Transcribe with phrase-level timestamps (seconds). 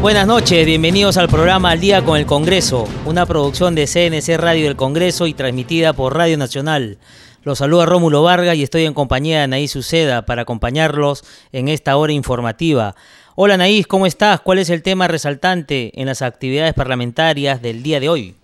[0.00, 4.64] Buenas noches, bienvenidos al programa Al Día con el Congreso, una producción de CNC Radio
[4.64, 6.96] del Congreso y transmitida por Radio Nacional.
[7.42, 11.98] Los saluda Rómulo Vargas y estoy en compañía de Anaís Uceda para acompañarlos en esta
[11.98, 12.96] hora informativa.
[13.34, 14.40] Hola Anaís, ¿cómo estás?
[14.40, 18.36] ¿Cuál es el tema resaltante en las actividades parlamentarias del día de hoy?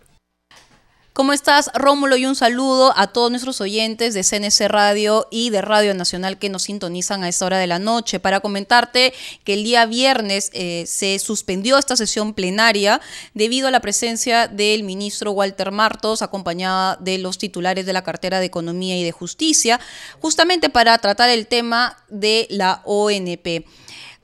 [1.16, 2.18] ¿Cómo estás, Rómulo?
[2.18, 6.50] Y un saludo a todos nuestros oyentes de CNC Radio y de Radio Nacional que
[6.50, 10.84] nos sintonizan a esta hora de la noche para comentarte que el día viernes eh,
[10.86, 13.00] se suspendió esta sesión plenaria
[13.32, 18.38] debido a la presencia del ministro Walter Martos, acompañada de los titulares de la cartera
[18.38, 19.80] de Economía y de Justicia,
[20.20, 23.64] justamente para tratar el tema de la ONP.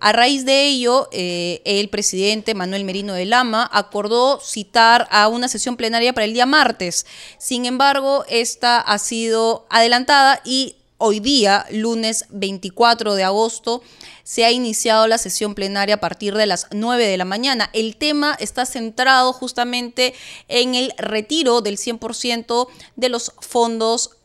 [0.05, 5.47] A raíz de ello, eh, el presidente Manuel Merino de Lama acordó citar a una
[5.47, 7.07] sesión plenaria para el día martes.
[7.39, 13.81] Sin embargo, esta ha sido adelantada y hoy día, lunes 24 de agosto,
[14.25, 17.71] se ha iniciado la sesión plenaria a partir de las 9 de la mañana.
[17.73, 20.15] El tema está centrado justamente
[20.49, 22.67] en el retiro del 100%
[22.97, 24.17] de los fondos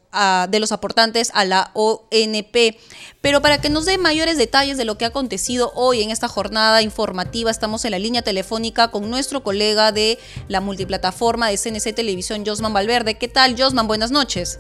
[0.50, 2.78] de los aportantes a la ONP.
[3.22, 6.28] Pero para que nos dé mayores detalles de lo que ha acontecido hoy en esta
[6.28, 11.94] jornada informativa, estamos en la línea telefónica con nuestro colega de la multiplataforma de CNC
[11.94, 13.16] Televisión, Josman Valverde.
[13.16, 13.88] ¿Qué tal, Josman?
[13.88, 14.60] Buenas noches.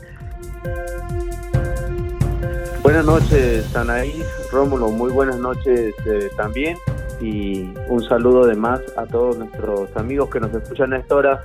[2.83, 6.77] Buenas noches, Anaís, Rómulo, muy buenas noches eh, también
[7.19, 11.43] y un saludo además a todos nuestros amigos que nos escuchan a esta hora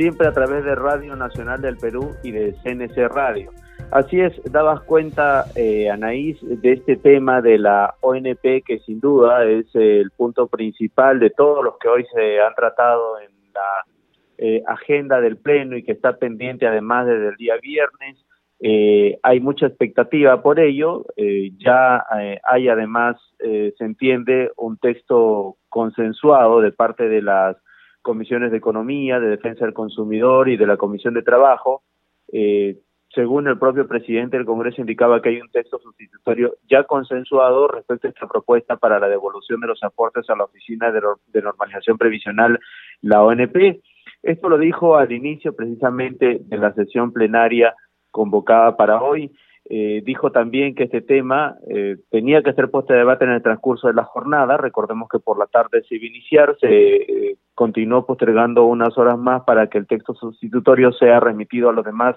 [0.00, 3.50] siempre a través de Radio Nacional del Perú y de CNC Radio.
[3.90, 9.44] Así es, dabas cuenta, eh, Anaís, de este tema de la ONP, que sin duda
[9.44, 13.84] es el punto principal de todos los que hoy se han tratado en la
[14.38, 18.16] eh, agenda del Pleno y que está pendiente además desde el día viernes.
[18.58, 21.04] Eh, hay mucha expectativa por ello.
[21.18, 22.06] Eh, ya
[22.44, 27.58] hay además, se entiende, un texto consensuado de parte de las
[28.02, 31.82] comisiones de Economía, de Defensa del Consumidor y de la Comisión de Trabajo.
[32.32, 32.78] Eh,
[33.14, 38.06] según el propio presidente del Congreso indicaba que hay un texto sustitutorio ya consensuado respecto
[38.06, 42.60] a esta propuesta para la devolución de los aportes a la Oficina de, Normalización Previsional,
[43.00, 43.82] la ONP.
[44.22, 47.74] Esto lo dijo al inicio precisamente de la sesión plenaria
[48.12, 49.32] convocada para hoy.
[49.72, 53.42] Eh, dijo también que este tema eh, tenía que ser puesto a debate en el
[53.42, 54.56] transcurso de la jornada.
[54.56, 59.16] Recordemos que por la tarde se iba a iniciar, se eh, continuó postergando unas horas
[59.16, 62.16] más para que el texto sustitutorio sea remitido a los demás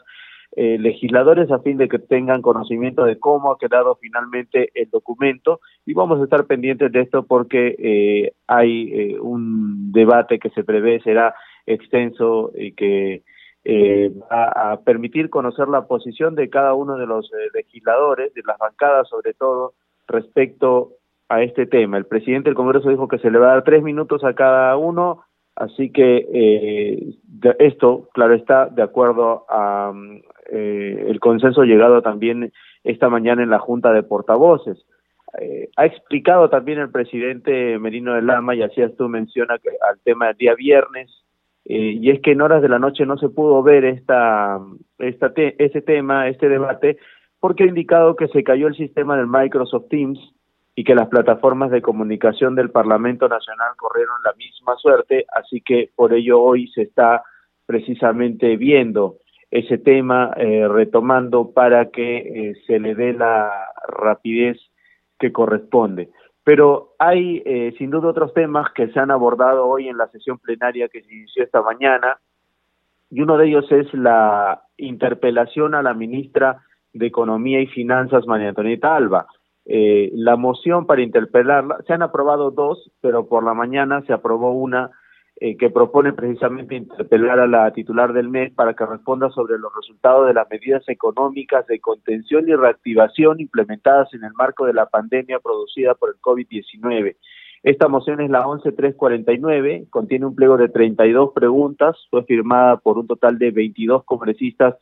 [0.55, 5.95] legisladores a fin de que tengan conocimiento de cómo ha quedado finalmente el documento y
[5.95, 11.33] vamos a estar pendientes de esto porque hay un debate que se prevé será
[11.65, 13.23] extenso y que
[13.65, 18.57] eh, a, permitir conocer la posición de cada uno de los eh, legisladores, de las
[18.57, 19.73] bancadas sobre todo,
[20.07, 20.93] respecto
[21.29, 21.97] a este tema.
[21.97, 24.75] El presidente del Congreso dijo que se le va a dar tres minutos a cada
[24.77, 25.23] uno,
[25.55, 27.15] así que eh,
[27.59, 29.93] esto, claro está, de acuerdo a
[30.51, 32.51] eh, el consenso llegado también
[32.83, 34.85] esta mañana en la Junta de Portavoces.
[35.39, 39.99] Eh, ha explicado también el presidente Merino de Lama, y hacías tú menciona que al
[40.01, 41.22] tema del día viernes,
[41.65, 44.59] eh, y es que en horas de la noche no se pudo ver esta,
[44.99, 46.97] esta ese tema, este debate,
[47.39, 50.19] porque ha indicado que se cayó el sistema del Microsoft Teams
[50.75, 55.91] y que las plataformas de comunicación del Parlamento Nacional corrieron la misma suerte, así que
[55.95, 57.23] por ello hoy se está
[57.65, 59.17] precisamente viendo
[59.51, 63.51] ese tema, eh, retomando para que eh, se le dé la
[63.87, 64.57] rapidez
[65.19, 66.09] que corresponde.
[66.43, 70.39] Pero hay eh, sin duda otros temas que se han abordado hoy en la sesión
[70.39, 72.17] plenaria que se inició esta mañana
[73.13, 76.63] y uno de ellos es la interpelación a la ministra
[76.93, 79.27] de Economía y Finanzas, María Antonieta Alba.
[79.65, 84.53] Eh, la moción para interpelarla, se han aprobado dos, pero por la mañana se aprobó
[84.53, 84.89] una
[85.45, 89.75] eh, que propone precisamente interpelar a la titular del mes para que responda sobre los
[89.75, 94.85] resultados de las medidas económicas de contención y reactivación implementadas en el marco de la
[94.85, 97.17] pandemia producida por el COVID-19.
[97.61, 103.07] Esta moción es la 11349, contiene un pliego de 32 preguntas, fue firmada por un
[103.07, 104.75] total de 22 congresistas,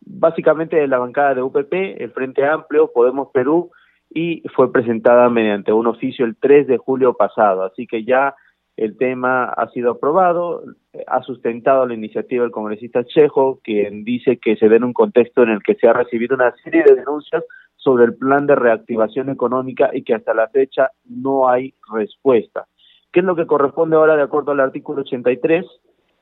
[0.00, 3.70] básicamente de la bancada de UPP, el Frente Amplio, Podemos Perú,
[4.08, 7.64] y fue presentada mediante un oficio el 3 de julio pasado.
[7.64, 8.34] Así que ya
[8.76, 10.62] el tema ha sido aprobado,
[11.06, 15.42] ha sustentado la iniciativa del congresista Chejo, quien dice que se ve en un contexto
[15.42, 17.42] en el que se ha recibido una serie de denuncias
[17.76, 22.66] sobre el plan de reactivación económica y que hasta la fecha no hay respuesta.
[23.12, 25.64] ¿Qué es lo que corresponde ahora de acuerdo al artículo 83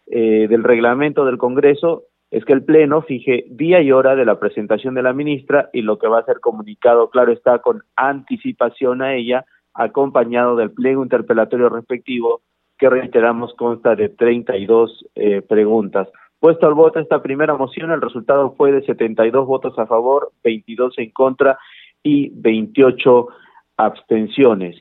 [0.06, 2.04] eh, del reglamento del Congreso?
[2.30, 5.82] Es que el Pleno fije día y hora de la presentación de la ministra y
[5.82, 11.02] lo que va a ser comunicado, claro está, con anticipación a ella, acompañado del pliego
[11.02, 12.42] interpelatorio respectivo,
[12.78, 16.08] que reiteramos consta de 32 eh, preguntas.
[16.40, 20.98] Puesto al voto esta primera moción, el resultado fue de 72 votos a favor, 22
[20.98, 21.58] en contra
[22.02, 23.28] y 28
[23.76, 24.76] abstenciones.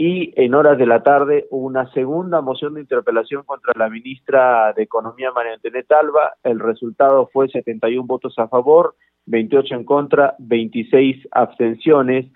[0.00, 4.84] Y en horas de la tarde una segunda moción de interpelación contra la ministra de
[4.84, 6.34] Economía, María Antonieta Alba.
[6.44, 8.94] El resultado fue 71 votos a favor,
[9.26, 12.26] 28 en contra, 26 abstenciones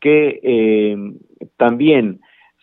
[0.00, 0.96] que eh,
[1.56, 2.20] también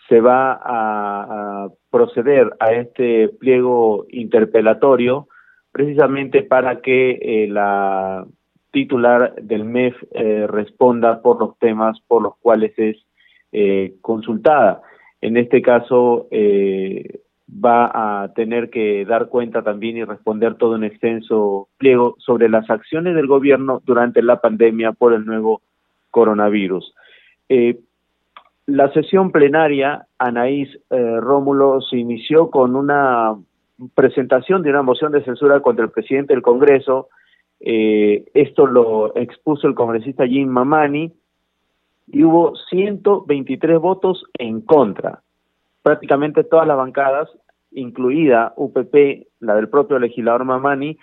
[0.07, 5.29] se va a, proceder a este pliego interpelatorio
[5.71, 8.25] precisamente para que eh, la
[8.71, 12.97] titular del MEF eh, responda por los temas por los cuales es
[14.01, 14.81] consultada.
[15.21, 16.27] En este caso
[17.49, 22.69] va a tener que dar cuenta también y responder todo un extenso pliego sobre las
[22.69, 25.61] acciones del gobierno durante la pandemia por el nuevo
[26.11, 26.93] coronavirus.
[27.49, 27.79] Eh,
[28.65, 33.35] la sesión plenaria, Anaís eh, Rómulo, se inició con una
[33.93, 37.09] presentación de una moción de censura contra el presidente del Congreso.
[37.59, 41.13] Eh, esto lo expuso el congresista Jim Mamani
[42.07, 45.21] y hubo 123 votos en contra.
[45.83, 47.29] Prácticamente todas las bancadas,
[47.71, 50.97] incluida UPP, la del propio legislador Mamani,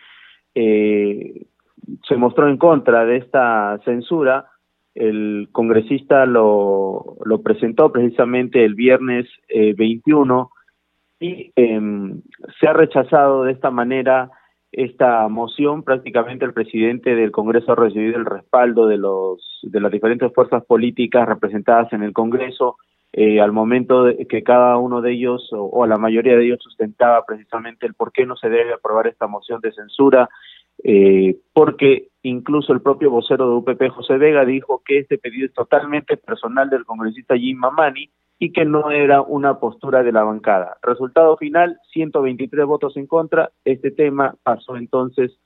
[0.54, 4.51] se mostró en contra de esta censura
[4.94, 9.26] el congresista lo, presentó precisamente el viernes
[9.76, 10.50] 21
[11.20, 12.20] eh, y em,
[12.60, 14.30] se ha rechazado de esta manera
[14.72, 15.82] esta moción.
[15.82, 20.64] Prácticamente el presidente del Congreso ha recibido el respaldo de, los, de las diferentes fuerzas
[20.64, 22.76] políticas representadas en el Congreso.
[23.14, 26.60] Eh, al momento de que cada uno de ellos o, o, la mayoría de ellos
[26.62, 30.30] sustentaba precisamente el por qué no se debe aprobar esta moción de censura,
[30.84, 35.52] eh, porque incluso el propio vocero de UPP, José Vega, dijo que este pedido es
[35.52, 40.76] totalmente personal del congresista Jim Mamani y que no era una postura de la bancada.
[40.82, 43.50] Resultado final, 123 votos en contra.
[43.64, 45.38] Este tema pasó entonces,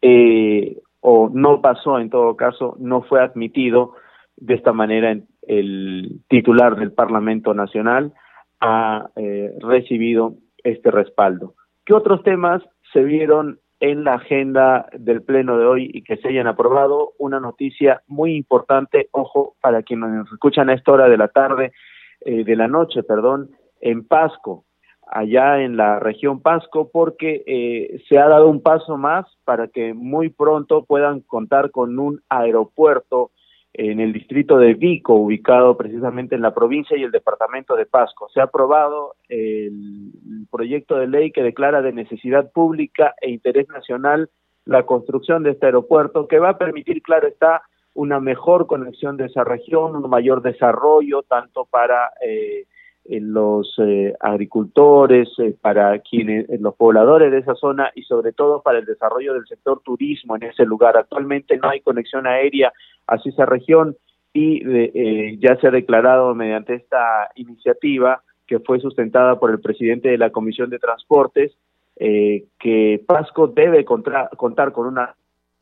[0.00, 3.94] eh, o no pasó en todo caso, no fue admitido
[4.36, 8.12] de esta manera el titular del Parlamento Nacional
[8.60, 11.54] ha eh, recibido este respaldo.
[11.84, 16.28] ¿Qué otros temas se vieron en la agenda del pleno de hoy y que se
[16.28, 17.12] hayan aprobado.
[17.18, 21.72] Una noticia muy importante, ojo, para quienes nos escuchan a esta hora de la tarde,
[22.20, 24.64] eh, de la noche, perdón, en Pasco,
[25.06, 29.94] allá en la región Pasco, porque eh, se ha dado un paso más para que
[29.94, 33.30] muy pronto puedan contar con un aeropuerto
[33.78, 38.28] en el distrito de Vico, ubicado precisamente en la provincia y el departamento de Pasco.
[38.34, 40.10] Se ha aprobado el
[40.50, 44.30] proyecto de ley que declara de necesidad pública e interés nacional
[44.64, 47.62] la construcción de este aeropuerto, que va a permitir, claro está,
[47.94, 52.64] una mejor conexión de esa región, un mayor desarrollo tanto para eh,
[53.08, 58.78] los eh, agricultores, eh, para quienes, los pobladores de esa zona y sobre todo para
[58.78, 60.96] el desarrollo del sector turismo en ese lugar.
[60.96, 62.72] Actualmente no hay conexión aérea
[63.06, 63.96] hacia esa región
[64.34, 70.10] y eh, ya se ha declarado mediante esta iniciativa que fue sustentada por el presidente
[70.10, 71.52] de la Comisión de Transportes
[71.96, 75.16] que Pasco debe contar con una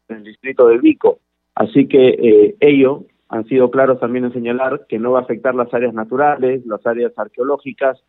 [0.09, 1.19] en el distrito de Vico.
[1.55, 5.73] Así que ello han sido claros también en señalar que no va a afectar las
[5.75, 8.03] áreas naturales, las áreas arqueológicas,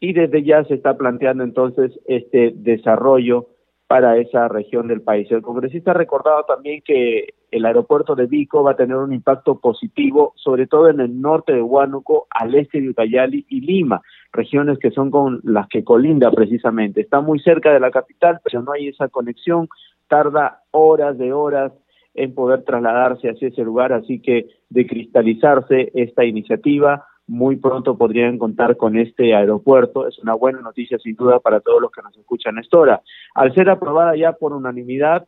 [0.00, 3.46] y desde ya se está planteando entonces este desarrollo
[3.86, 5.30] para esa región del país.
[5.30, 9.60] El congresista ha recordado también que el aeropuerto de Vico va a tener un impacto
[9.60, 14.02] positivo, sobre todo en el norte de Huánuco, al este de Ucayali y Lima,
[14.32, 17.02] regiones que son con las que colinda precisamente.
[17.02, 19.68] Está muy cerca de la capital, pero no hay esa conexión,
[20.08, 21.72] tarda horas de horas
[22.14, 28.38] en poder trasladarse hacia ese lugar, así que de cristalizarse esta iniciativa, muy pronto podrían
[28.38, 30.06] contar con este aeropuerto.
[30.06, 33.02] Es una buena noticia sin duda para todos los que nos escuchan a esta hora.
[33.34, 35.26] Al ser aprobada ya por unanimidad,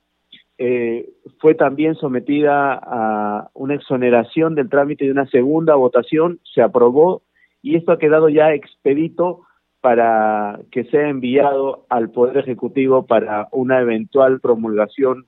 [0.59, 7.23] eh, fue también sometida a una exoneración del trámite de una segunda votación, se aprobó
[7.61, 9.43] y esto ha quedado ya expedito
[9.83, 15.27] para que sea enviado al Poder Ejecutivo para una eventual promulgación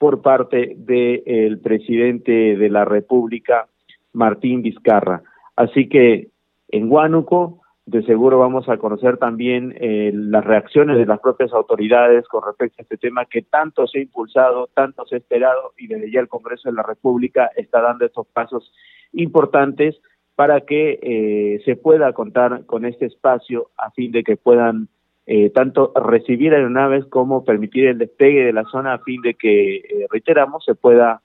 [0.00, 3.68] por parte del presidente de la República,
[4.14, 5.22] Martín Vizcarra.
[5.56, 6.28] Así que
[6.70, 12.26] en Huánuco de seguro vamos a conocer también eh, las reacciones de las propias autoridades
[12.28, 15.86] con respecto a este tema que tanto se ha impulsado, tanto se ha esperado y
[15.86, 18.72] desde ya el Congreso de la República está dando estos pasos
[19.12, 20.00] importantes
[20.34, 24.88] para que eh, se pueda contar con este espacio a fin de que puedan
[25.26, 30.06] eh, tanto recibir aeronaves como permitir el despegue de la zona a fin de que,
[30.10, 31.22] reiteramos, se pueda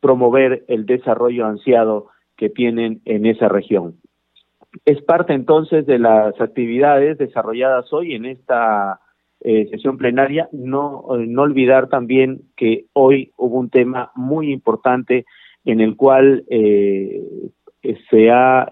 [0.00, 3.96] promover el desarrollo ansiado que tienen en esa región
[4.84, 9.00] es parte entonces de las actividades desarrolladas hoy en esta
[9.40, 10.48] eh, sesión plenaria.
[10.52, 15.24] No, eh, no olvidar también que hoy hubo un tema muy importante
[15.64, 17.22] en el cual eh,
[18.10, 18.68] se ha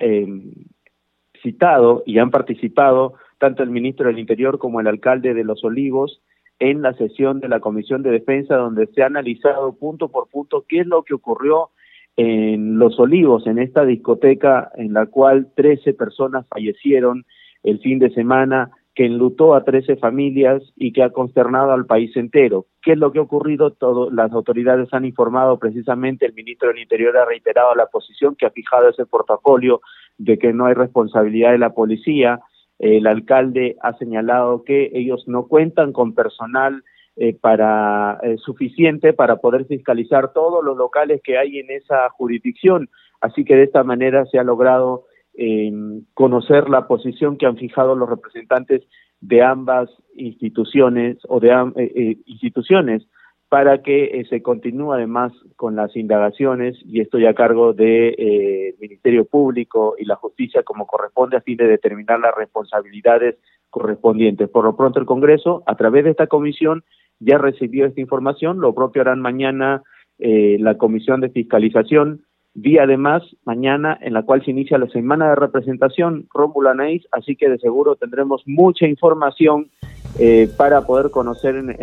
[1.42, 6.22] citado y han participado tanto el ministro del Interior como el alcalde de Los Olivos
[6.60, 10.64] en la sesión de la Comisión de Defensa donde se ha analizado punto por punto
[10.68, 11.70] qué es lo que ocurrió
[12.16, 17.24] en Los Olivos, en esta discoteca en la cual 13 personas fallecieron
[17.64, 22.16] el fin de semana, que enlutó a 13 familias y que ha consternado al país
[22.16, 22.66] entero.
[22.80, 23.72] ¿Qué es lo que ha ocurrido?
[23.72, 28.46] Todo, las autoridades han informado precisamente, el ministro del Interior ha reiterado la posición que
[28.46, 29.80] ha fijado ese portafolio
[30.18, 32.40] de que no hay responsabilidad de la policía.
[32.82, 36.82] El alcalde ha señalado que ellos no cuentan con personal
[37.14, 42.90] eh, para eh, suficiente para poder fiscalizar todos los locales que hay en esa jurisdicción.
[43.20, 47.94] Así que de esta manera se ha logrado em, conocer la posición que han fijado
[47.94, 48.82] los representantes
[49.20, 53.06] de ambas instituciones o de eh, instituciones
[53.52, 59.94] para que se continúe además con las indagaciones y estoy a cargo del Ministerio Público
[59.98, 63.36] y la Justicia como corresponde a fin de determinar las responsabilidades
[63.68, 64.48] correspondientes.
[64.48, 66.82] Por lo pronto el Congreso, a través de esta comisión,
[67.20, 69.82] ya recibió esta información, lo propio harán mañana
[70.18, 72.22] eh, la Comisión de Fiscalización,
[72.54, 77.36] día además mañana en la cual se inicia la semana de representación Rómulo Anaís, así
[77.36, 79.70] que de seguro tendremos mucha información
[80.18, 81.76] eh, para poder conocer en,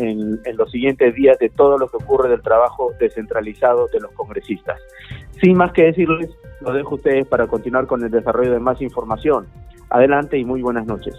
[0.46, 4.80] en, los siguientes días de todo lo que ocurre del trabajo descentralizado de los congresistas.
[5.42, 6.30] Sin más que decirles,
[6.62, 9.48] lo dejo a ustedes para continuar con el desarrollo de más información.
[9.90, 11.16] Adelante y muy buenas noches.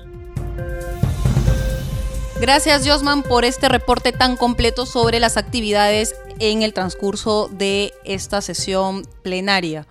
[2.40, 8.40] Gracias, Josman, por este reporte tan completo sobre las actividades en el transcurso de esta
[8.40, 9.86] sesión plenaria.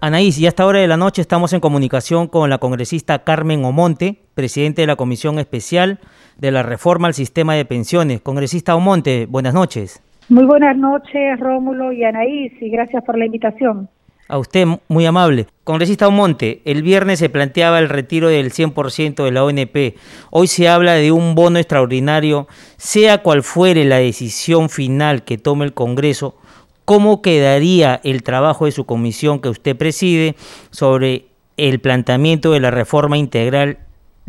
[0.00, 3.64] Anaís, y a esta hora de la noche estamos en comunicación con la congresista Carmen
[3.64, 6.00] Omonte, presidente de la Comisión Especial
[6.40, 8.20] de la Reforma al Sistema de Pensiones.
[8.22, 10.02] Congresista Omonte, buenas noches.
[10.30, 13.88] Muy buenas noches, Rómulo y Anaís, y gracias por la invitación.
[14.28, 15.46] A usted, muy amable.
[15.64, 19.96] Congresista Omonte, el viernes se planteaba el retiro del 100% de la ONP.
[20.30, 22.46] Hoy se habla de un bono extraordinario.
[22.76, 26.36] Sea cual fuere la decisión final que tome el Congreso,
[26.84, 30.36] ¿cómo quedaría el trabajo de su comisión que usted preside
[30.70, 33.78] sobre el planteamiento de la reforma integral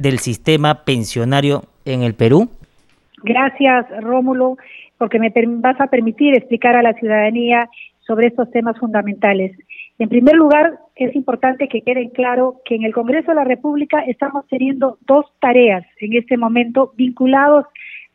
[0.01, 2.49] del sistema pensionario en el Perú?
[3.23, 4.57] Gracias, Rómulo,
[4.97, 9.51] porque me vas a permitir explicar a la ciudadanía sobre estos temas fundamentales.
[9.99, 13.99] En primer lugar, es importante que quede claro que en el Congreso de la República
[14.01, 17.65] estamos teniendo dos tareas en este momento vinculados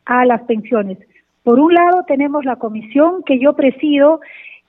[0.05, 0.97] a las pensiones.
[1.43, 4.19] Por un lado, tenemos la comisión que yo presido,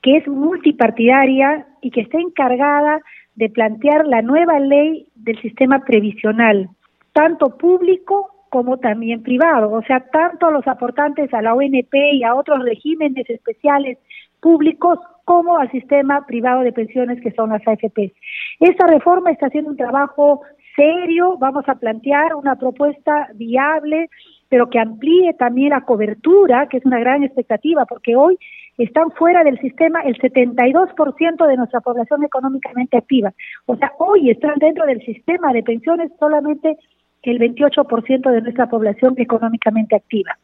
[0.03, 3.01] que es multipartidaria y que está encargada
[3.35, 6.71] de plantear la nueva ley del sistema previsional,
[7.13, 12.25] tanto público como también privado, o sea, tanto a los aportantes a la ONP y
[12.25, 13.99] a otros regímenes especiales
[14.41, 18.15] públicos como al sistema privado de pensiones que son las AFP.
[18.61, 20.41] Esta reforma está haciendo un trabajo
[20.75, 24.09] serio, vamos a plantear una propuesta viable,
[24.49, 28.39] pero que amplíe también la cobertura, que es una gran expectativa, porque hoy
[28.79, 33.35] están fuera del sistema el 72% de nuestra población económicamente activa.
[33.67, 36.79] O sea, hoy están dentro del sistema de pensiones solamente
[37.23, 40.39] el 28% de nuestra población económicamente activa.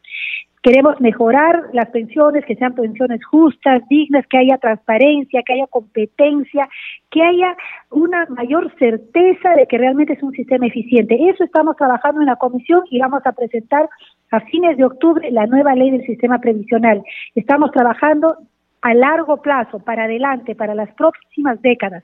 [0.65, 6.67] Queremos mejorar las pensiones, que sean pensiones justas, dignas, que haya transparencia, que haya competencia,
[7.11, 7.55] que haya
[7.91, 11.29] una mayor certeza de que realmente es un sistema eficiente.
[11.29, 13.87] Eso estamos trabajando en la comisión y vamos a presentar
[14.31, 17.03] a fines de octubre la nueva ley del sistema previsional.
[17.35, 18.35] Estamos trabajando
[18.81, 22.03] a largo plazo, para adelante, para las próximas décadas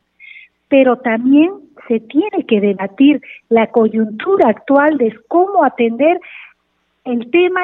[0.72, 1.52] pero también
[1.90, 6.18] se tiene que debatir la coyuntura actual de cómo atender
[7.04, 7.60] el tema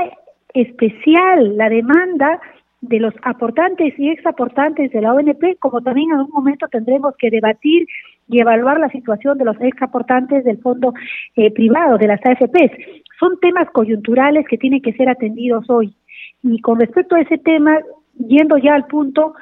[0.53, 2.41] especial, la demanda
[2.81, 7.29] de los aportantes y exaportantes de la ONP, como también en algún momento tendremos que
[7.29, 7.87] debatir
[8.27, 10.93] y evaluar la situación de los exaportantes del fondo
[11.37, 12.73] eh, privado, de las AFPs.
[13.21, 15.95] Son temas coyunturales que tienen que ser atendidos hoy.
[16.43, 17.79] Y con respecto a ese tema,
[18.19, 19.33] yendo ya al punto,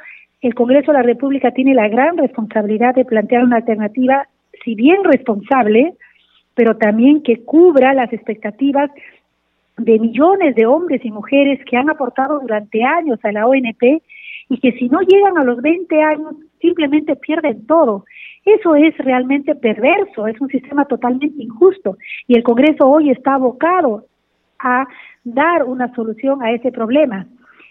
[0.45, 4.27] el Congreso de la República tiene la gran responsabilidad de plantear una alternativa,
[4.63, 5.95] si bien responsable,
[6.53, 8.91] pero también que cubra las expectativas
[9.77, 14.03] de millones de hombres y mujeres que han aportado durante años a la ONP
[14.49, 18.05] y que si no llegan a los 20 años simplemente pierden todo.
[18.45, 21.97] Eso es realmente perverso, es un sistema totalmente injusto
[22.27, 24.05] y el Congreso hoy está abocado
[24.59, 24.85] a
[25.23, 27.25] dar una solución a ese problema.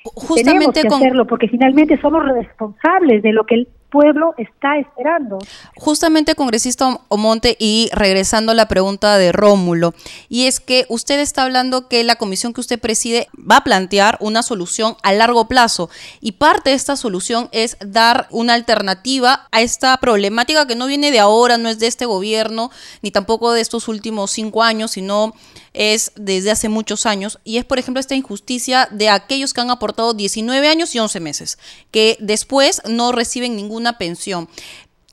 [0.05, 5.39] Justamente Tenemos que hacerlo porque finalmente somos responsables de lo que pueblo está esperando.
[5.77, 9.95] Justamente, congresista Omonte, y regresando a la pregunta de Rómulo,
[10.29, 14.19] y es que usted está hablando que la comisión que usted preside va a plantear
[14.21, 19.63] una solución a largo plazo, y parte de esta solución es dar una alternativa a
[19.63, 23.61] esta problemática que no viene de ahora, no es de este gobierno, ni tampoco de
[23.61, 25.35] estos últimos cinco años, sino
[25.75, 29.71] es desde hace muchos años y es, por ejemplo, esta injusticia de aquellos que han
[29.71, 31.59] aportado 19 años y 11 meses,
[31.91, 34.49] que después no reciben ninguna pensión.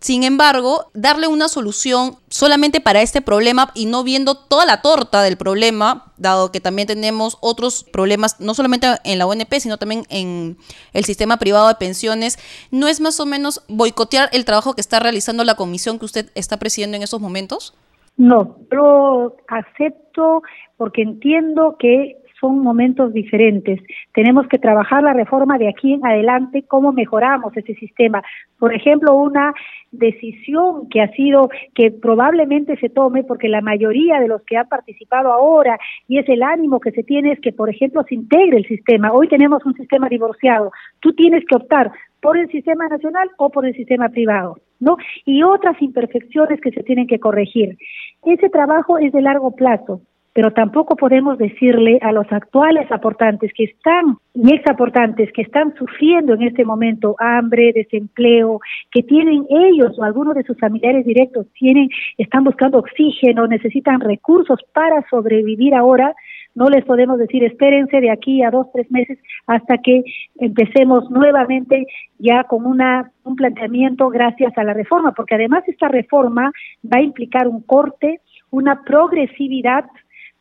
[0.01, 5.21] Sin embargo, darle una solución solamente para este problema y no viendo toda la torta
[5.21, 10.01] del problema, dado que también tenemos otros problemas, no solamente en la ONP, sino también
[10.09, 10.57] en
[10.93, 12.39] el sistema privado de pensiones,
[12.71, 16.31] ¿no es más o menos boicotear el trabajo que está realizando la comisión que usted
[16.33, 17.75] está presidiendo en estos momentos?
[18.17, 20.41] No, yo acepto
[20.77, 23.79] porque entiendo que son momentos diferentes.
[24.13, 28.23] Tenemos que trabajar la reforma de aquí en adelante, cómo mejoramos ese sistema.
[28.59, 29.53] Por ejemplo, una
[29.91, 34.67] decisión que ha sido, que probablemente se tome, porque la mayoría de los que han
[34.67, 38.57] participado ahora y es el ánimo que se tiene es que, por ejemplo, se integre
[38.57, 39.13] el sistema.
[39.13, 40.71] Hoy tenemos un sistema divorciado.
[40.99, 44.97] Tú tienes que optar por el sistema nacional o por el sistema privado, ¿no?
[45.25, 47.77] Y otras imperfecciones que se tienen que corregir.
[48.23, 50.01] Ese trabajo es de largo plazo
[50.33, 55.75] pero tampoco podemos decirle a los actuales aportantes que están y ex aportantes que están
[55.75, 58.61] sufriendo en este momento hambre, desempleo,
[58.91, 64.59] que tienen ellos o algunos de sus familiares directos tienen están buscando oxígeno, necesitan recursos
[64.73, 66.15] para sobrevivir ahora,
[66.55, 69.17] no les podemos decir espérense de aquí a dos, tres meses
[69.47, 70.03] hasta que
[70.39, 71.87] empecemos nuevamente
[72.19, 76.51] ya con una, un planteamiento gracias a la reforma, porque además esta reforma
[76.85, 79.85] va a implicar un corte, una progresividad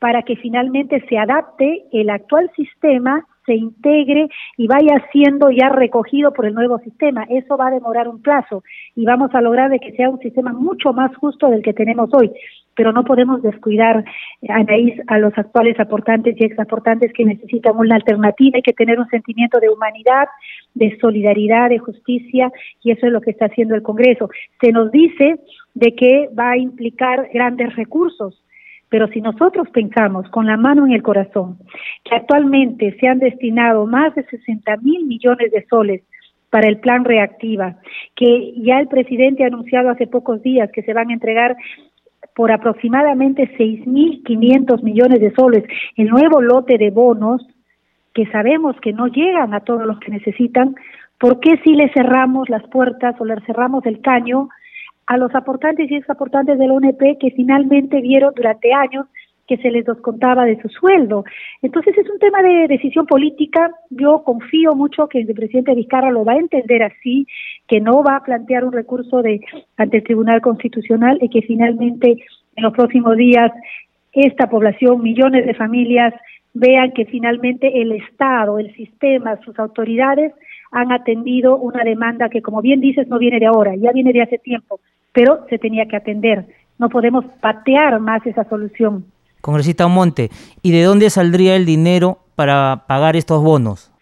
[0.01, 6.33] para que finalmente se adapte el actual sistema, se integre y vaya siendo ya recogido
[6.33, 7.25] por el nuevo sistema.
[7.29, 8.65] Eso va a demorar un plazo
[8.97, 12.09] y vamos a lograr de que sea un sistema mucho más justo del que tenemos
[12.15, 12.31] hoy.
[12.75, 14.05] Pero no podemos descuidar,
[14.49, 18.57] Anaís, a los actuales aportantes y exaportantes que necesitan una alternativa.
[18.57, 20.29] Hay que tener un sentimiento de humanidad,
[20.75, 22.51] de solidaridad, de justicia,
[22.83, 24.31] y eso es lo que está haciendo el Congreso.
[24.63, 25.41] Se nos dice
[25.75, 28.43] de que va a implicar grandes recursos
[28.91, 31.59] pero si nosotros pensamos con la mano en el corazón
[32.05, 36.03] que actualmente se han destinado más de 60 mil millones de soles
[36.51, 37.77] para el plan reactiva,
[38.17, 41.57] que ya el presidente ha anunciado hace pocos días que se van a entregar
[42.35, 45.65] por aproximadamente 6.500 millones de soles
[45.97, 47.47] el nuevo lote de bonos
[48.13, 50.75] que sabemos que no llegan a todos los que necesitan,
[51.19, 54.49] ¿por qué si le cerramos las puertas o le cerramos el caño
[55.11, 59.07] a los aportantes y exaportantes de la ONP que finalmente vieron durante años
[59.49, 61.25] que se les descontaba de su sueldo.
[61.63, 63.73] Entonces es un tema de decisión política.
[63.91, 67.27] Yo confío mucho que el presidente Vizcarra lo va a entender así,
[67.67, 69.41] que no va a plantear un recurso de
[69.77, 72.19] ante el Tribunal Constitucional y que finalmente
[72.55, 73.51] en los próximos días
[74.13, 76.15] esta población, millones de familias,
[76.55, 80.33] vean que finalmente el Estado, el sistema, sus autoridades
[80.71, 84.23] han atendido una demanda que, como bien dices, no viene de ahora, ya viene de
[84.23, 84.79] hace tiempo
[85.13, 86.47] pero se tenía que atender.
[86.79, 89.05] No podemos patear más esa solución.
[89.41, 90.31] Congresista Monte,
[90.63, 93.93] ¿y de dónde saldría el dinero para pagar estos bonos?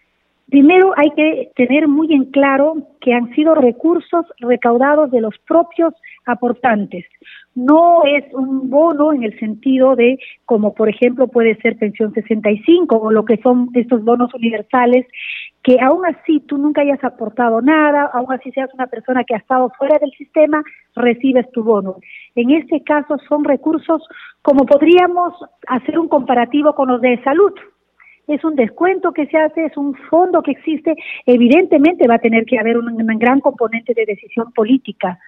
[0.49, 5.93] Primero hay que tener muy en claro que han sido recursos recaudados de los propios
[6.25, 7.05] aportantes.
[7.53, 12.95] No es un bono en el sentido de, como por ejemplo puede ser pensión 65
[12.97, 15.05] o lo que son estos bonos universales
[15.63, 19.39] que aún así tú nunca hayas aportado nada, aún así seas una persona que ha
[19.39, 20.63] estado fuera del sistema,
[20.95, 21.97] recibes tu bono.
[22.35, 24.01] En este caso son recursos
[24.41, 25.33] como podríamos
[25.67, 27.53] hacer un comparativo con los de salud.
[28.27, 30.95] Es un descuento que se hace, es un fondo que existe.
[31.25, 35.19] Evidentemente va a tener que haber un, gran componente de decisión política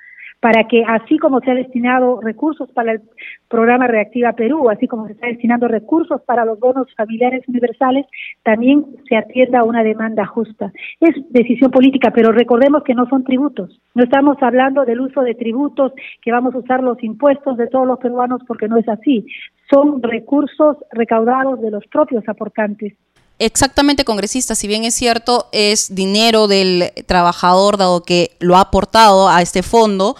[0.42, 3.02] para que así como se ha destinado recursos para el
[3.48, 8.08] programa Reactiva Perú, así como se está destinando recursos para los bonos familiares universales,
[8.42, 10.74] también se atienda a una demanda justa.
[11.00, 13.80] Es decisión política, pero recordemos que no son tributos.
[13.94, 17.86] No estamos hablando del uso de tributos, que vamos a usar los impuestos de todos
[17.86, 19.24] los peruanos, porque no es así.
[19.70, 22.96] Son recursos recaudados de los propios aportantes.
[23.40, 29.30] Exactamente, congresista, si bien es cierto, es dinero del trabajador, dado que lo ha aportado
[29.30, 30.16] a este fondo,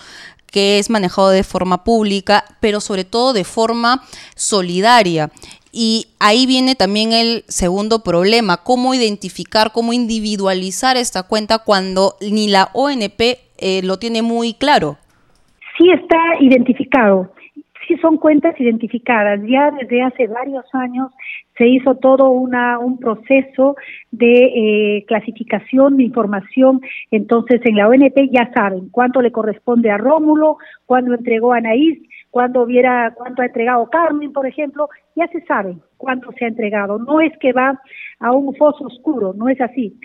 [0.52, 4.04] que es manejado de forma pública, pero sobre todo de forma
[4.36, 5.32] solidaria.
[5.72, 12.50] Y ahí viene también el segundo problema, cómo identificar, cómo individualizar esta cuenta cuando ni
[12.50, 13.22] la ONP
[13.58, 14.98] eh, lo tiene muy claro.
[15.78, 17.32] Sí está identificado,
[17.92, 19.40] sí son cuentas identificadas.
[19.48, 21.12] Ya desde hace varios años
[21.58, 23.76] se hizo todo una, un proceso
[24.12, 26.82] de eh, clasificación de información.
[27.12, 32.00] Entonces, en la ONP ya saben cuánto le corresponde a Rómulo, cuándo entregó a Anaís,
[32.30, 36.98] cuando viera cuánto ha entregado Carmen, por ejemplo, ya se sabe cuánto se ha entregado.
[36.98, 37.80] No es que va
[38.20, 40.00] a un foso oscuro, no es así.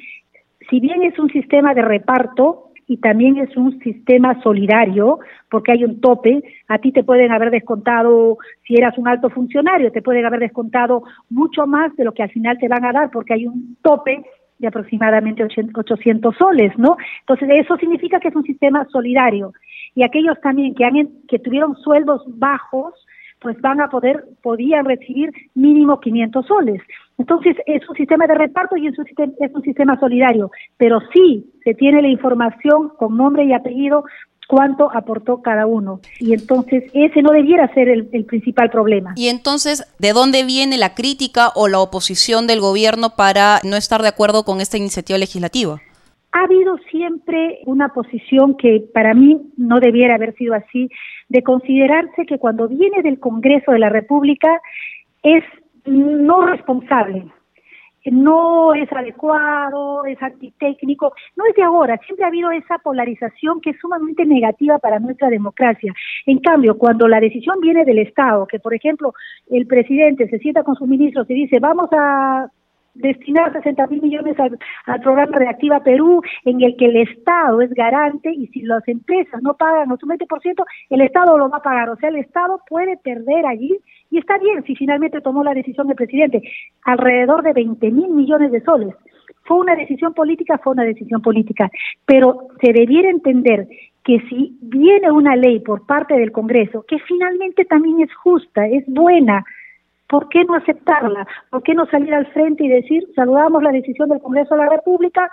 [0.69, 5.19] Si bien es un sistema de reparto y también es un sistema solidario,
[5.51, 9.91] porque hay un tope, a ti te pueden haber descontado, si eras un alto funcionario,
[9.93, 13.11] te pueden haber descontado mucho más de lo que al final te van a dar,
[13.11, 14.23] porque hay un tope
[14.59, 16.97] de aproximadamente 800 soles, ¿no?
[17.21, 19.53] Entonces, eso significa que es un sistema solidario
[19.95, 22.95] y aquellos también que, han, que tuvieron sueldos bajos,
[23.41, 26.83] pues van a poder, podían recibir mínimo 500 soles.
[27.19, 31.01] Entonces es un sistema de reparto y es un sistema, es un sistema solidario, pero
[31.13, 34.05] sí se tiene la información con nombre y apellido
[34.49, 36.01] cuánto aportó cada uno.
[36.21, 39.15] Y entonces ese no debiera ser el, el, principal problema.
[39.17, 44.03] Y entonces, ¿de dónde viene la crítica o la oposición del gobierno para no estar
[44.03, 45.81] de acuerdo con esta iniciativa legislativa?
[46.37, 50.91] ha habido siempre una posición que para mí no debiera haber sido así,
[51.31, 54.61] de considerarse que cuando viene del Congreso de la República
[55.23, 55.43] es
[55.87, 57.27] no responsable,
[58.11, 63.71] no es adecuado, es antitécnico, no es de ahora, siempre ha habido esa polarización que
[63.71, 65.93] es sumamente negativa para nuestra democracia.
[66.27, 69.13] En cambio, cuando la decisión viene del Estado, que por ejemplo
[69.51, 72.49] el presidente se sienta con sus ministros y dice vamos a
[72.95, 78.31] destinar 60 mil millones al, programa Reactiva Perú, en el que el Estado es garante
[78.31, 81.91] y si las empresas no pagan su 20%, el Estado lo va a pagar.
[81.91, 83.79] O sea, el Estado puede perder allí
[84.11, 86.43] y está bien si finalmente tomó la decisión el presidente,
[86.83, 88.95] alrededor de 20 mil millones de soles.
[89.45, 91.71] Fue una decisión política, fue una decisión política,
[92.05, 93.69] pero se debiera entender
[94.05, 98.85] que si viene una ley por parte del Congreso, que finalmente también es justa, es
[98.87, 99.45] buena,
[100.09, 101.27] ¿Por qué no aceptarla?
[101.51, 104.71] ¿Por qué no salir al frente y decir, saludamos la decisión del Congreso de la
[104.71, 105.29] República,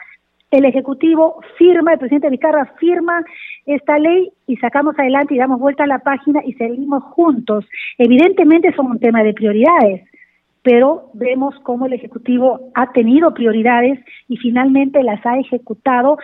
[0.58, 3.24] el Ejecutivo firma, el presidente Vizcarra firma
[3.66, 7.66] esta ley y sacamos adelante y damos vuelta a la página y seguimos juntos?
[7.98, 10.04] Evidentemente son un tema de prioridades,
[10.62, 16.18] pero vemos cómo el Ejecutivo ha tenido prioridades y finalmente las ha ejecutado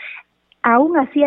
[0.62, 1.22] aún así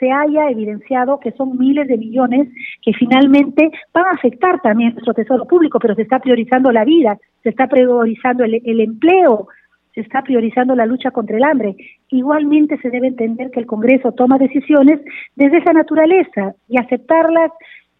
[0.00, 2.48] se haya evidenciado que son miles de millones
[2.82, 7.18] que finalmente van a afectar también nuestro tesoro público, pero se está priorizando la vida,
[7.42, 9.48] se está priorizando el, el empleo,
[9.94, 11.76] se está priorizando la lucha contra el hambre.
[12.10, 15.00] Igualmente se debe entender que el Congreso toma decisiones
[15.36, 17.52] desde esa naturaleza y aceptarlas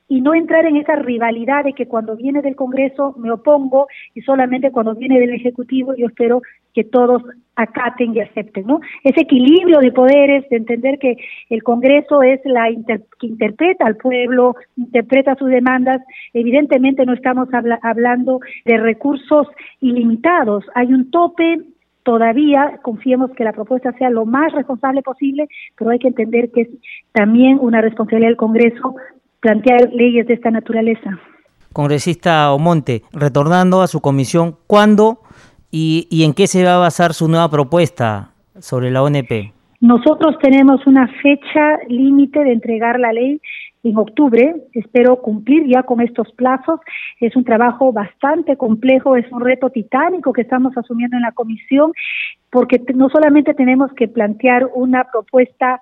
[0.09, 4.22] y no entrar en esa rivalidad de que cuando viene del Congreso me opongo y
[4.22, 6.40] solamente cuando viene del Ejecutivo yo espero
[6.74, 7.22] que todos
[7.57, 8.81] acaten y acepten, ¿no?
[9.03, 11.16] Ese equilibrio de poderes, de entender que
[11.51, 12.68] el Congreso es la
[13.18, 16.01] que interpreta al pueblo, interpreta sus demandas,
[16.33, 17.48] evidentemente no estamos
[17.83, 19.48] hablando de recursos
[19.81, 21.59] ilimitados, hay un tope
[22.09, 26.62] todavía confiemos que la propuesta sea lo más responsable posible, pero hay que entender que
[26.62, 26.68] es
[27.12, 28.94] también una responsabilidad del Congreso
[29.40, 31.18] plantear leyes de esta naturaleza.
[31.75, 35.18] Congresista Omonte, retornando a su comisión, ¿cuándo
[35.71, 39.53] y, y en qué se va a basar su nueva propuesta sobre la ONP?
[39.83, 43.38] Nosotros tenemos una fecha límite de entregar la ley
[43.85, 44.55] en octubre.
[44.73, 46.81] Espero cumplir ya con estos plazos.
[47.21, 51.93] Es un trabajo bastante complejo, es un reto titánico que estamos asumiendo en la comisión,
[52.51, 55.81] porque no solamente tenemos que plantear una propuesta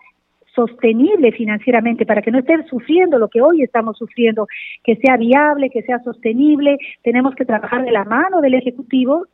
[0.55, 4.49] sostenible financieramente, para que no estén sufriendo lo que hoy estamos sufriendo,
[4.83, 6.79] que sea viable, que sea sostenible.
[7.03, 9.27] Tenemos que trabajar de la mano del Ejecutivo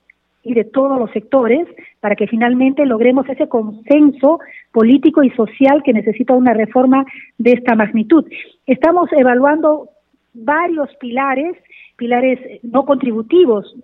[0.42, 1.68] y de todos los sectores
[2.00, 4.40] para que finalmente logremos ese consenso
[4.72, 7.04] político y social que necesita una reforma
[7.38, 8.24] de esta magnitud.
[8.66, 9.88] Estamos evaluando
[10.34, 11.56] varios pilares,
[11.96, 13.74] pilares no contributivos,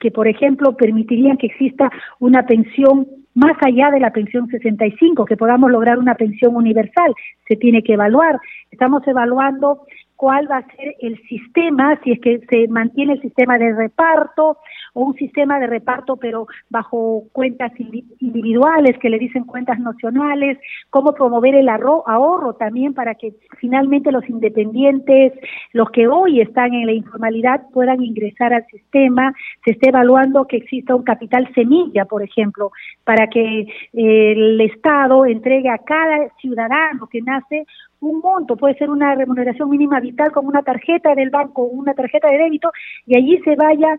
[0.00, 5.36] que por ejemplo permitirían que exista una pensión más allá de la pensión 65, que
[5.36, 7.14] podamos lograr una pensión universal,
[7.48, 8.38] se tiene que evaluar.
[8.70, 9.86] Estamos evaluando
[10.22, 14.56] cuál va a ser el sistema, si es que se mantiene el sistema de reparto
[14.92, 17.72] o un sistema de reparto pero bajo cuentas
[18.20, 20.58] individuales que le dicen cuentas nacionales,
[20.90, 25.32] cómo promover el ahorro también para que finalmente los independientes,
[25.72, 30.58] los que hoy están en la informalidad puedan ingresar al sistema, se esté evaluando que
[30.58, 32.70] exista un capital semilla, por ejemplo,
[33.02, 37.66] para que eh, el Estado entregue a cada ciudadano que nace
[38.02, 42.28] un monto, puede ser una remuneración mínima vital como una tarjeta del banco, una tarjeta
[42.28, 42.70] de débito,
[43.06, 43.96] y allí se vaya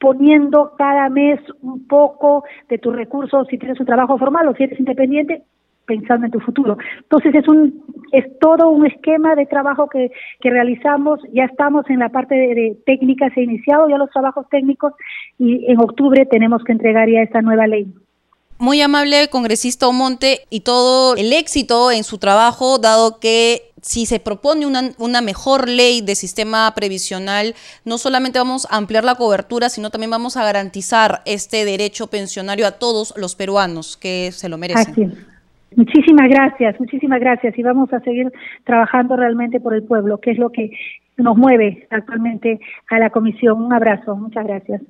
[0.00, 4.64] poniendo cada mes un poco de tus recursos si tienes un trabajo formal o si
[4.64, 5.42] eres independiente,
[5.86, 6.76] pensando en tu futuro.
[7.02, 11.98] Entonces es un es todo un esquema de trabajo que, que realizamos, ya estamos en
[11.98, 14.92] la parte de, técnica, se ha iniciado ya los trabajos técnicos
[15.38, 17.86] y en octubre tenemos que entregar ya esta nueva ley.
[18.58, 24.20] Muy amable congresista Omonte y todo el éxito en su trabajo, dado que si se
[24.20, 29.68] propone una, una, mejor ley de sistema previsional, no solamente vamos a ampliar la cobertura,
[29.68, 34.56] sino también vamos a garantizar este derecho pensionario a todos los peruanos que se lo
[34.56, 34.92] merecen.
[34.92, 35.34] Así.
[35.76, 38.32] Muchísimas gracias, muchísimas gracias y vamos a seguir
[38.64, 40.70] trabajando realmente por el pueblo, que es lo que
[41.16, 43.60] nos mueve actualmente a la comisión.
[43.60, 44.80] Un abrazo, muchas gracias.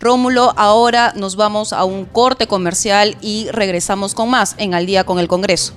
[0.00, 5.04] Rómulo, ahora nos vamos a un corte comercial y regresamos con más en Al día
[5.04, 5.74] con el Congreso.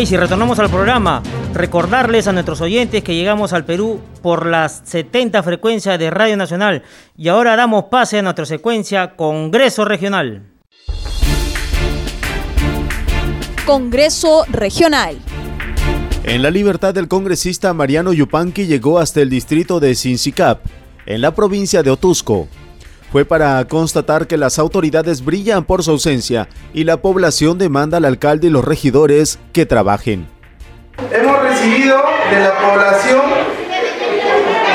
[0.00, 4.80] Anaís, y retornamos al programa, recordarles a nuestros oyentes que llegamos al Perú por las
[4.84, 6.82] 70 frecuencias de Radio Nacional
[7.18, 10.46] y ahora damos pase a nuestra secuencia Congreso Regional.
[13.66, 15.18] Congreso Regional.
[16.24, 20.64] En la libertad del congresista Mariano Yupanqui llegó hasta el distrito de Sincicap,
[21.04, 22.48] en la provincia de Otusco,
[23.10, 28.04] fue para constatar que las autoridades brillan por su ausencia y la población demanda al
[28.04, 30.28] alcalde y los regidores que trabajen.
[31.12, 31.96] Hemos recibido
[32.30, 33.20] de la población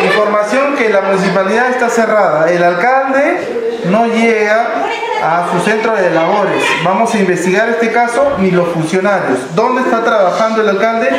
[0.06, 2.50] información que la municipalidad está cerrada.
[2.52, 4.86] El alcalde no llega
[5.24, 6.64] a su centro de labores.
[6.84, 9.56] Vamos a investigar este caso ni los funcionarios.
[9.56, 11.10] ¿Dónde está trabajando el alcalde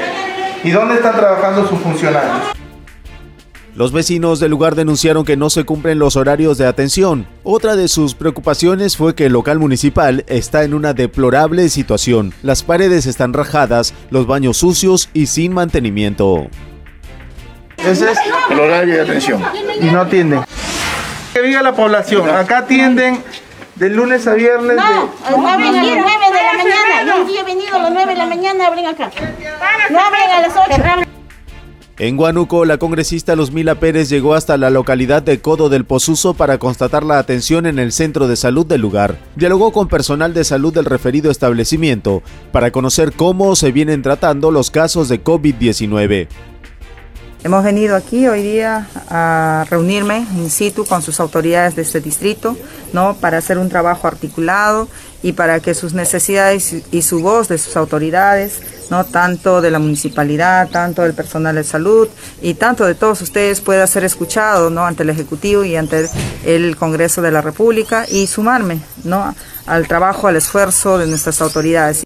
[0.63, 2.56] y dónde están trabajando sus funcionarios?
[3.77, 7.27] Los vecinos del lugar denunciaron que no se cumplen los horarios de atención.
[7.43, 12.33] Otra de sus preocupaciones fue que el local municipal está en una deplorable situación.
[12.43, 16.47] Las paredes están rajadas, los baños sucios y sin mantenimiento.
[17.77, 19.45] Ese es el horario de atención.
[19.79, 20.41] Y no atienden.
[21.35, 23.23] Que diga la población, acá atienden
[23.75, 24.75] de lunes a viernes.
[24.75, 25.37] No, de...
[25.37, 27.03] no abren a las 9 de la mañana.
[27.07, 29.11] Yo un día he venido a las 9 de la mañana, abren acá.
[29.91, 31.07] No abren a las 8.
[31.99, 36.59] En Huánuco, la congresista Luzmila Pérez llegó hasta la localidad de Codo del Pozuzo para
[36.59, 39.17] constatar la atención en el centro de salud del lugar.
[39.35, 44.71] Dialogó con personal de salud del referido establecimiento para conocer cómo se vienen tratando los
[44.71, 46.29] casos de COVID-19.
[47.45, 52.59] Hemos venido aquí hoy día a reunirme in situ con sus autoridades de este distrito,
[52.93, 53.15] ¿no?
[53.15, 54.89] Para hacer un trabajo articulado
[55.23, 59.05] y para que sus necesidades y su voz de sus autoridades, ¿no?
[59.05, 62.09] Tanto de la municipalidad, tanto del personal de salud
[62.43, 64.85] y tanto de todos ustedes pueda ser escuchado, ¿no?
[64.85, 66.09] Ante el Ejecutivo y ante
[66.45, 69.35] el Congreso de la República y sumarme, ¿no?
[69.67, 72.05] Al trabajo, al esfuerzo de nuestras autoridades.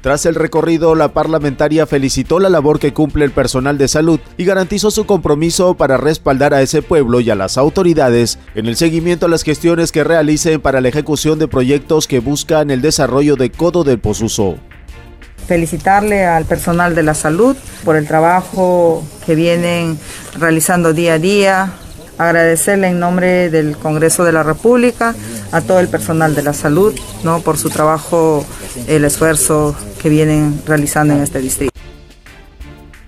[0.00, 4.46] Tras el recorrido, la parlamentaria felicitó la labor que cumple el personal de salud y
[4.46, 9.26] garantizó su compromiso para respaldar a ese pueblo y a las autoridades en el seguimiento
[9.26, 13.50] a las gestiones que realicen para la ejecución de proyectos que buscan el desarrollo de
[13.50, 14.56] Codo del Pozuzo.
[15.50, 19.98] Felicitarle al personal de la salud por el trabajo que vienen
[20.38, 21.72] realizando día a día,
[22.18, 25.12] agradecerle en nombre del Congreso de la República
[25.50, 27.40] a todo el personal de la salud, ¿no?
[27.40, 28.46] por su trabajo,
[28.86, 31.79] el esfuerzo que vienen realizando en este distrito.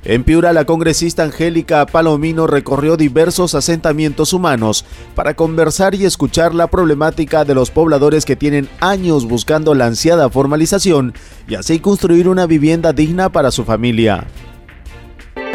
[0.05, 4.85] En Piura, la congresista Angélica Palomino recorrió diversos asentamientos humanos
[5.15, 10.29] para conversar y escuchar la problemática de los pobladores que tienen años buscando la ansiada
[10.29, 11.15] formalización
[11.47, 14.27] y así construir una vivienda digna para su familia.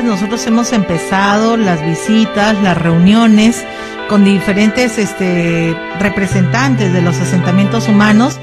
[0.02, 3.66] Nosotros hemos empezado las visitas, las reuniones
[4.08, 8.40] con diferentes este, representantes de los asentamientos humanos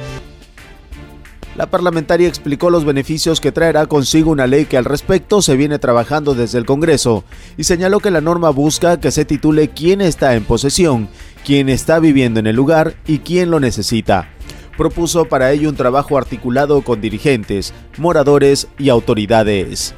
[1.56, 5.78] la parlamentaria explicó los beneficios que traerá consigo una ley que al respecto se viene
[5.78, 7.24] trabajando desde el Congreso
[7.56, 11.08] y señaló que la norma busca que se titule quién está en posesión,
[11.44, 14.30] quién está viviendo en el lugar y quién lo necesita.
[14.76, 19.94] Propuso para ello un trabajo articulado con dirigentes, moradores y autoridades.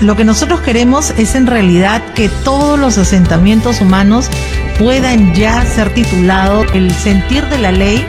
[0.00, 4.28] Lo que nosotros queremos es en realidad que todos los asentamientos humanos
[4.78, 8.04] puedan ya ser titulados el sentir de la ley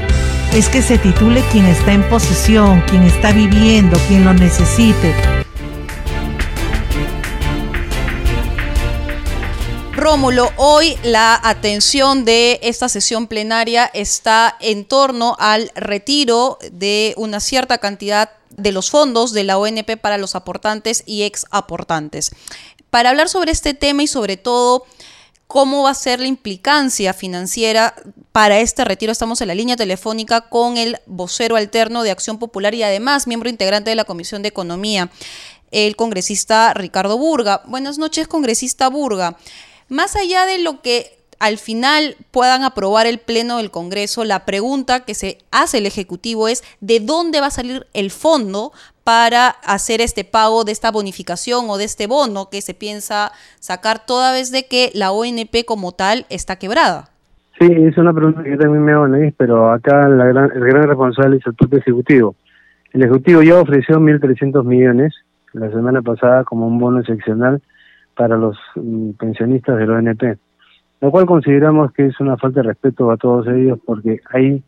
[0.54, 5.14] es que se titule quien está en posesión, quien está viviendo, quien lo necesite.
[9.94, 17.40] Rómulo, hoy la atención de esta sesión plenaria está en torno al retiro de una
[17.40, 22.32] cierta cantidad de los fondos de la ONP para los aportantes y ex aportantes.
[22.90, 24.86] Para hablar sobre este tema y sobre todo
[25.48, 27.96] cómo va a ser la implicancia financiera
[28.32, 29.12] para este retiro.
[29.12, 33.50] Estamos en la línea telefónica con el vocero alterno de Acción Popular y además miembro
[33.50, 35.10] integrante de la Comisión de Economía,
[35.72, 37.64] el congresista Ricardo Burga.
[37.66, 39.38] Buenas noches, congresista Burga.
[39.88, 45.06] Más allá de lo que al final puedan aprobar el Pleno del Congreso, la pregunta
[45.06, 48.74] que se hace el Ejecutivo es de dónde va a salir el fondo
[49.08, 54.06] para hacer este pago de esta bonificación o de este bono que se piensa sacar
[54.06, 57.06] toda vez de que la ONP como tal está quebrada.
[57.58, 61.54] Sí, es una pregunta que también me hago, pero acá el gran responsable es el
[61.54, 62.36] propio Ejecutivo.
[62.92, 65.14] El Ejecutivo ya ofreció 1.300 millones
[65.54, 67.62] la semana pasada como un bono excepcional
[68.14, 70.38] para los mm, pensionistas de la ONP,
[71.00, 74.62] lo cual consideramos que es una falta de respeto a todos ellos porque hay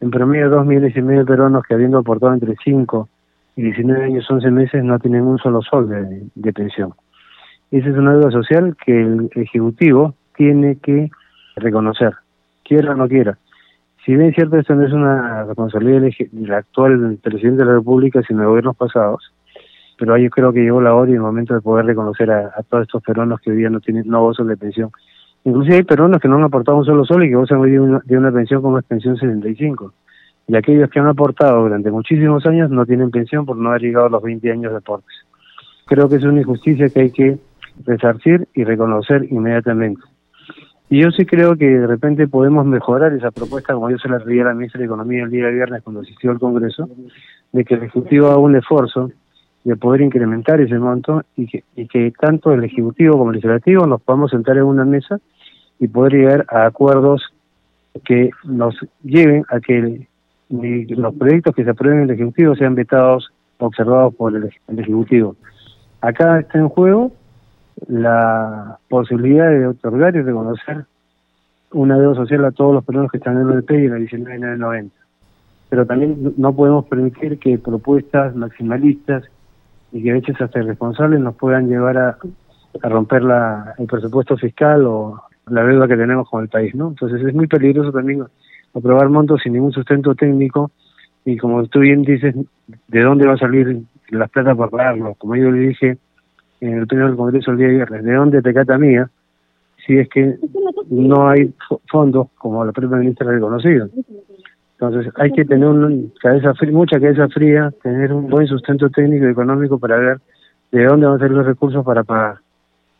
[0.00, 3.08] en promedio dos millones y medio de peruanos que habiendo aportado entre 5
[3.56, 5.88] y 19 años, 11 meses no tienen un solo sol
[6.34, 6.92] de, pensión.
[7.70, 11.10] Esa es una deuda social que el Ejecutivo tiene que
[11.56, 12.14] reconocer,
[12.62, 13.38] quiera o no quiera.
[14.04, 18.40] Si bien cierto, esto no es una responsabilidad del, actual presidente de la República, sino
[18.40, 19.32] de gobiernos pasados,
[19.98, 22.82] pero yo creo que llegó la hora y el momento de poder reconocer a, todos
[22.82, 24.90] estos peruanos que hoy día no tienen no gozan de pensión.
[25.44, 27.80] Inclusive hay peruanos que no han aportado un solo sol y que gozan hoy de
[27.80, 29.94] una, de una pensión como es pensión 75
[30.48, 34.06] y aquellos que han aportado durante muchísimos años no tienen pensión por no haber llegado
[34.06, 35.14] a los 20 años de aportes.
[35.86, 37.38] Creo que es una injusticia que hay que
[37.84, 40.02] resarcir y reconocer inmediatamente.
[40.88, 44.20] Y yo sí creo que de repente podemos mejorar esa propuesta, como yo se la
[44.20, 46.88] pedí a la ministra de Economía el día de viernes cuando asistió al Congreso,
[47.52, 49.10] de que el Ejecutivo haga un esfuerzo
[49.64, 53.84] de poder incrementar ese monto y que, y que tanto el Ejecutivo como el Legislativo
[53.84, 55.18] nos podamos sentar en una mesa
[55.80, 57.32] y poder llegar a acuerdos
[58.04, 60.06] que nos lleven a que
[60.48, 65.36] y los proyectos que se aprueben en el Ejecutivo sean vetados, observados por el, Ejecutivo.
[66.00, 67.12] Acá está en juego
[67.88, 70.84] la posibilidad de otorgar y reconocer
[71.72, 74.94] una deuda social a todos los peruanos que están en el y en la 1990.
[75.68, 79.24] Pero también no podemos permitir que propuestas maximalistas
[79.90, 82.18] y que a veces hasta irresponsables nos puedan llevar a,
[82.82, 86.88] a romper la, el presupuesto fiscal o la deuda que tenemos con el país, ¿no?
[86.88, 88.24] Entonces es muy peligroso también
[88.76, 90.70] aprobar montos sin ningún sustento técnico
[91.24, 92.34] y como tú bien dices,
[92.88, 95.14] ¿de dónde va a salir las plata para pagarlo?
[95.14, 95.98] Como yo le dije
[96.60, 99.10] en el pleno del Congreso el día de viernes, ¿de dónde te cata mía?
[99.84, 100.36] Si es que
[100.90, 101.52] no hay
[101.90, 103.88] fondos, como la propia ministra ha reconocido.
[104.78, 109.26] Entonces hay que tener un, cabeza fría, mucha cabeza fría, tener un buen sustento técnico
[109.26, 110.18] y económico para ver
[110.70, 112.38] de dónde van a salir los recursos para pagar.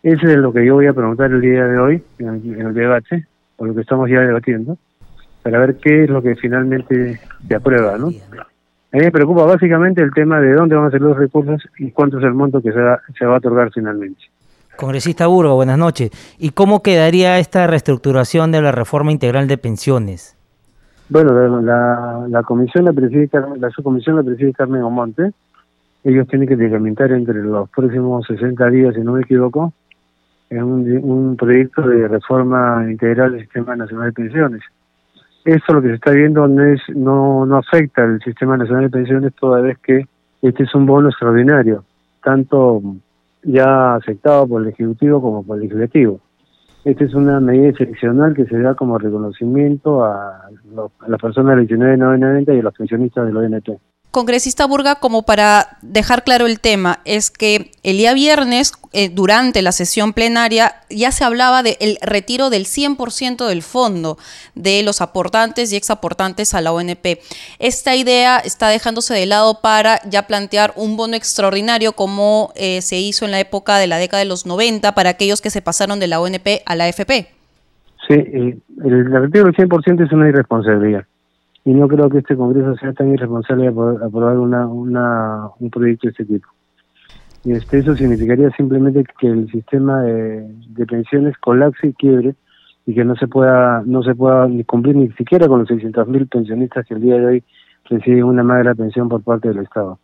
[0.02, 3.26] Ese es lo que yo voy a preguntar el día de hoy en el, debate,
[3.56, 4.78] por lo que estamos ya debatiendo
[5.46, 8.08] para ver qué es lo que finalmente se aprueba, ¿no?
[8.08, 11.92] A mí me preocupa básicamente el tema de dónde van a ser los recursos y
[11.92, 14.24] cuánto es el monto que se va, se va a otorgar finalmente.
[14.76, 16.10] Congresista Burgo, buenas noches.
[16.40, 20.36] ¿Y cómo quedaría esta reestructuración de la reforma integral de pensiones?
[21.08, 21.32] Bueno,
[21.62, 23.30] la, la, comisión la preside
[23.60, 25.30] la subcomisión la preside Carmen Omonte.
[26.02, 29.72] Ellos tienen que decrementar entre los próximos 60 días, si no me equivoco,
[30.50, 34.62] en un, un proyecto de reforma integral del Sistema Nacional de Pensiones.
[35.46, 38.90] Esto lo que se está viendo no, es, no, no afecta al Sistema Nacional de
[38.90, 40.04] Pensiones toda vez que
[40.42, 41.84] este es un bono extraordinario,
[42.20, 42.82] tanto
[43.44, 46.18] ya aceptado por el Ejecutivo como por el Legislativo.
[46.84, 51.68] Esta es una medida excepcional que se da como reconocimiento a, a las personas del
[51.68, 53.78] 1990 y a los pensionistas del ONP
[54.16, 59.60] congresista Burga, como para dejar claro el tema, es que el día viernes, eh, durante
[59.60, 64.16] la sesión plenaria, ya se hablaba del retiro del 100% del fondo
[64.54, 67.20] de los aportantes y exaportantes a la ONP.
[67.58, 72.98] Esta idea está dejándose de lado para ya plantear un bono extraordinario como eh, se
[72.98, 76.00] hizo en la época de la década de los 90 para aquellos que se pasaron
[76.00, 77.28] de la ONP a la AFP.
[78.08, 81.04] Sí, el, retiro del 100% es una irresponsabilidad
[81.66, 86.06] y no creo que este Congreso sea tan irresponsable de aprobar una, una, un proyecto
[86.06, 86.46] de este tipo.
[87.44, 90.46] Y este, eso significaría simplemente que el sistema de,
[90.88, 92.36] pensiones colapse y quiebre
[92.86, 96.28] y que no se pueda no se pueda ni cumplir ni siquiera con los 600.000
[96.28, 97.44] pensionistas que el día de hoy
[97.86, 99.98] reciben una magra pensión por parte del Estado.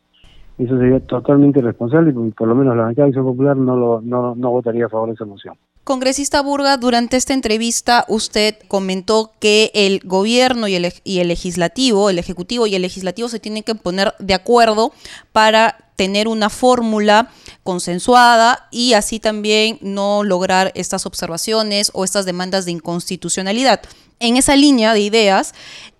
[0.59, 4.01] Eso sería totalmente irresponsable y por, lo menos la bancada de Acción Popular no, lo,
[4.01, 5.55] no, no votaría a favor de esa moción.
[5.85, 12.09] Congresista Burga, durante esta entrevista usted comentó que el gobierno y el, y el legislativo,
[12.09, 14.93] el ejecutivo y el legislativo se tienen que poner de acuerdo
[15.33, 17.33] para tener una fórmula
[17.65, 23.81] consensuada y así también no lograr estas observaciones o estas demandas de inconstitucionalidad.
[24.21, 25.53] En esa línea de ideas,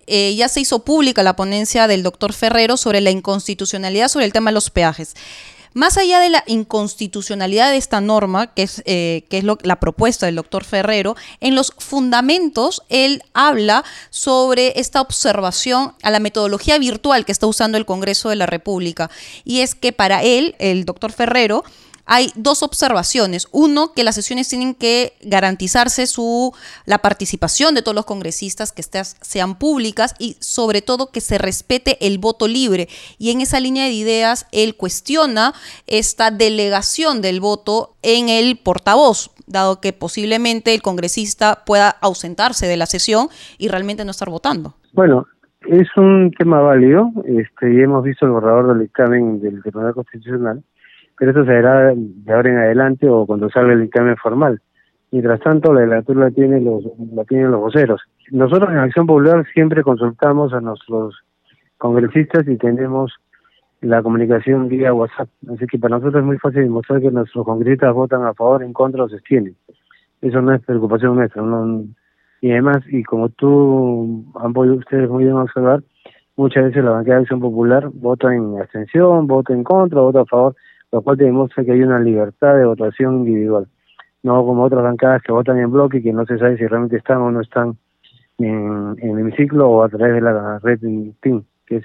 [0.07, 4.33] eh, ya se hizo pública la ponencia del doctor Ferrero sobre la inconstitucionalidad sobre el
[4.33, 5.13] tema de los peajes.
[5.73, 10.25] Más allá de la inconstitucionalidad de esta norma, que es, eh, que es la propuesta
[10.25, 17.25] del doctor Ferrero, en los fundamentos él habla sobre esta observación a la metodología virtual
[17.25, 19.09] que está usando el Congreso de la República.
[19.43, 21.63] Y es que para él, el doctor Ferrero,
[22.05, 23.47] hay dos observaciones.
[23.51, 26.53] Uno, que las sesiones tienen que garantizarse su,
[26.85, 31.37] la participación de todos los congresistas, que estas sean públicas y sobre todo que se
[31.37, 32.87] respete el voto libre.
[33.17, 35.53] Y en esa línea de ideas, él cuestiona
[35.87, 42.77] esta delegación del voto en el portavoz, dado que posiblemente el congresista pueda ausentarse de
[42.77, 43.27] la sesión
[43.57, 44.75] y realmente no estar votando.
[44.93, 45.25] Bueno,
[45.67, 50.63] es un tema válido, este, y hemos visto el borrador del dictamen del Tribunal Constitucional
[51.17, 54.61] pero eso se hará de ahora en adelante o cuando salga el dictamen formal.
[55.11, 56.83] Mientras tanto, la lectura la, tiene los,
[57.13, 58.01] la tienen los voceros.
[58.31, 61.15] Nosotros en Acción Popular siempre consultamos a nuestros
[61.77, 63.13] congresistas y tenemos
[63.81, 65.29] la comunicación vía WhatsApp.
[65.53, 68.73] Así que para nosotros es muy fácil demostrar que nuestros congresistas votan a favor, en
[68.73, 69.55] contra o se abstienen.
[70.21, 71.43] Eso no es preocupación nuestra.
[72.41, 75.83] y además, y como tú han podido ustedes muy bien observar,
[76.37, 80.25] muchas veces la bancada de Acción Popular vota en abstención, vota en contra, vota a
[80.25, 80.55] favor
[80.93, 83.65] lo cual demuestra que hay una libertad de votación individual,
[84.21, 86.97] no como otras bancadas que votan en bloque y que no se sabe si realmente
[86.97, 87.77] están o no están
[88.37, 91.83] en, el hemiciclo o a través de la red TIN, que es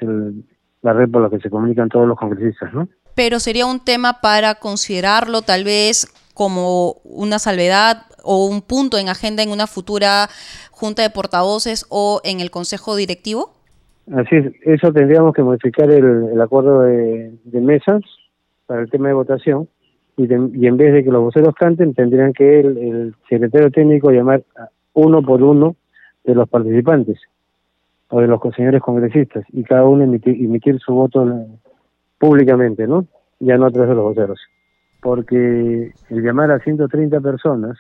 [0.83, 2.87] la red por la que se comunican todos los congresistas, ¿no?
[3.15, 9.09] Pero sería un tema para considerarlo tal vez como una salvedad o un punto en
[9.09, 10.29] agenda en una futura
[10.71, 13.55] junta de portavoces o en el consejo directivo?
[14.15, 18.03] Así es, eso tendríamos que modificar el, acuerdo de mesas
[18.69, 19.67] para el tema de votación
[20.17, 24.45] y, en vez de que los voceros canten tendrían que el, secretario técnico llamar
[24.93, 25.77] uno por uno
[26.25, 27.19] de los participantes
[28.11, 31.47] o de los señores congresistas y cada uno emitir, emitir su voto
[32.19, 33.07] públicamente, ¿no?
[33.41, 34.41] Ya no a través de los voceros.
[35.01, 37.79] Porque el llamar a 130 personas,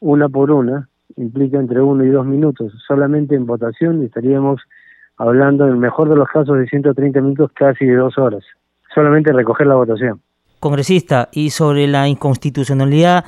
[0.00, 2.72] una por una, implica entre uno y dos minutos.
[2.86, 4.60] Solamente en votación estaríamos
[5.16, 8.44] hablando, en el mejor de los casos, de 130 minutos, casi de dos horas
[8.96, 10.20] solamente recoger la votación.
[10.58, 13.26] Congresista, y sobre la inconstitucionalidad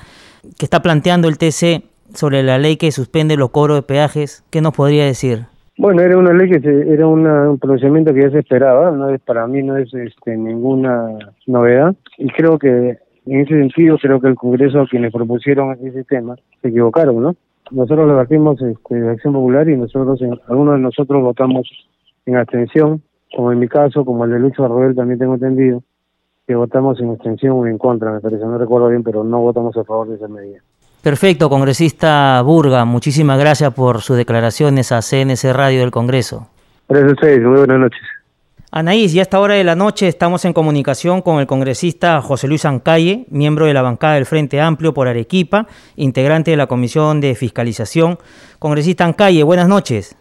[0.59, 4.63] que está planteando el TC sobre la ley que suspende los cobros de peajes, ¿qué
[4.63, 5.41] nos podría decir?
[5.77, 6.57] Bueno, era una ley que
[6.89, 11.07] era un pronunciamiento que ya se esperaba, no es para mí no es este, ninguna
[11.47, 12.97] novedad y creo que
[13.27, 17.37] en ese sentido creo que el Congreso quienes propusieron ese tema se equivocaron, ¿no?
[17.71, 21.69] Nosotros lo partimos este, de Acción Popular y nosotros algunos de nosotros votamos
[22.25, 23.03] en abstención
[23.35, 25.83] como en mi caso, como el de Luis Barrobel también tengo entendido,
[26.47, 29.77] que votamos en extensión o en contra, me parece, no recuerdo bien, pero no votamos
[29.77, 30.61] a favor de esa medida.
[31.03, 36.49] Perfecto, congresista Burga, muchísimas gracias por sus declaraciones a CNC Radio del Congreso.
[36.89, 38.01] Gracias a ustedes, muy buenas noches.
[38.71, 42.49] Anaís, ya a esta hora de la noche estamos en comunicación con el congresista José
[42.49, 45.67] Luis Ancalle, miembro de la bancada del Frente Amplio por Arequipa,
[45.97, 48.19] integrante de la Comisión de Fiscalización.
[48.59, 50.18] Congresista Ancalle, buenas noches.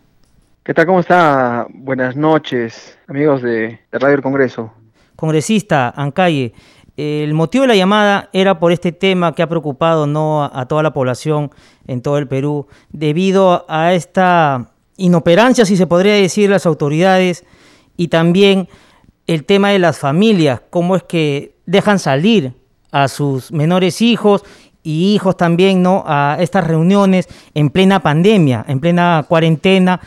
[0.68, 0.86] ¿Qué tal?
[0.86, 1.66] ¿Cómo está?
[1.70, 4.74] Buenas noches, amigos de, Radio del Congreso.
[5.16, 6.52] Congresista Ancalle,
[6.98, 10.44] el motivo de la llamada era por este tema que ha preocupado ¿no?
[10.44, 11.52] a, toda la población
[11.88, 17.46] en todo el Perú, debido a esta inoperancia, si se podría decir, las autoridades
[17.96, 18.68] y también
[19.26, 22.52] el tema de las familias, cómo es que dejan salir
[22.92, 24.44] a sus menores hijos
[24.84, 26.04] y hijos también ¿no?
[26.06, 30.02] a estas reuniones en plena pandemia, en plena cuarentena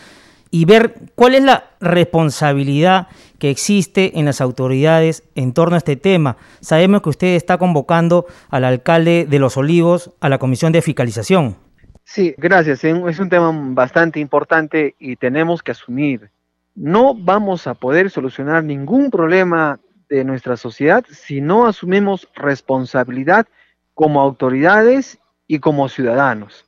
[0.50, 5.96] y ver cuál es la responsabilidad que existe en las autoridades en torno a este
[5.96, 6.36] tema.
[6.60, 11.56] Sabemos que usted está convocando al alcalde de Los Olivos a la comisión de fiscalización.
[12.04, 12.82] Sí, gracias.
[12.84, 16.30] Es un tema bastante importante y tenemos que asumir.
[16.74, 19.78] No vamos a poder solucionar ningún problema
[20.08, 23.46] de nuestra sociedad si no asumimos responsabilidad
[23.94, 26.64] como autoridades y como ciudadanos.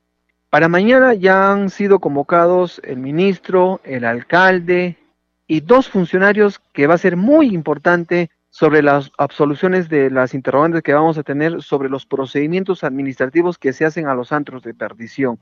[0.53, 4.99] Para mañana ya han sido convocados el ministro, el alcalde
[5.47, 10.83] y dos funcionarios que va a ser muy importante sobre las absoluciones de las interrogantes
[10.83, 14.75] que vamos a tener sobre los procedimientos administrativos que se hacen a los antros de
[14.75, 15.39] perdición.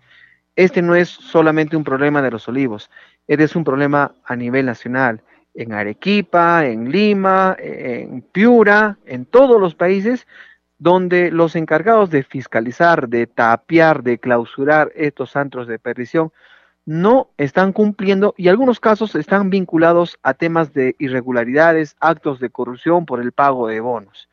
[0.54, 2.88] Este no es solamente un problema de los olivos,
[3.26, 5.22] este es un problema a nivel nacional.
[5.54, 10.28] En Arequipa, en Lima, en Piura, en todos los países
[10.80, 16.32] donde los encargados de fiscalizar, de tapiar, de clausurar estos antros de perdición
[16.86, 23.04] no están cumpliendo y algunos casos están vinculados a temas de irregularidades, actos de corrupción
[23.04, 24.28] por el pago de bonos.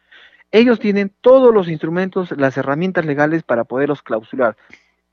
[0.51, 4.55] ellos tienen todos los instrumentos, las herramientas legales para poderlos clausurar.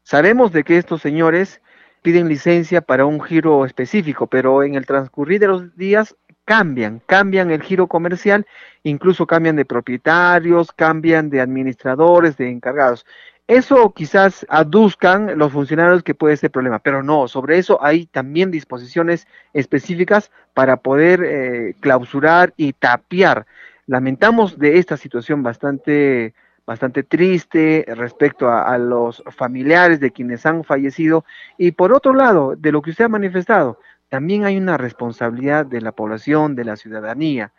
[0.05, 1.61] Sabemos de que estos señores
[2.03, 6.14] piden licencia para un giro específico, pero en el transcurrir de los días
[6.45, 8.47] cambian, cambian el giro comercial,
[8.82, 13.07] incluso cambian de propietarios, cambian de administradores, de encargados.
[13.47, 18.51] Eso quizás aduzcan los funcionarios que puede ser problema, pero no, sobre eso hay también
[18.51, 23.45] disposiciones específicas para poder eh, clausurar y tapiar.
[23.86, 26.32] Lamentamos de esta situación bastante,
[26.64, 31.26] bastante triste respecto a, a los familiares de quienes han fallecido
[31.59, 33.78] y por otro lado, de lo que usted ha manifestado,
[34.15, 37.53] también hay una responsabilidad de la población, de la ciudadanía.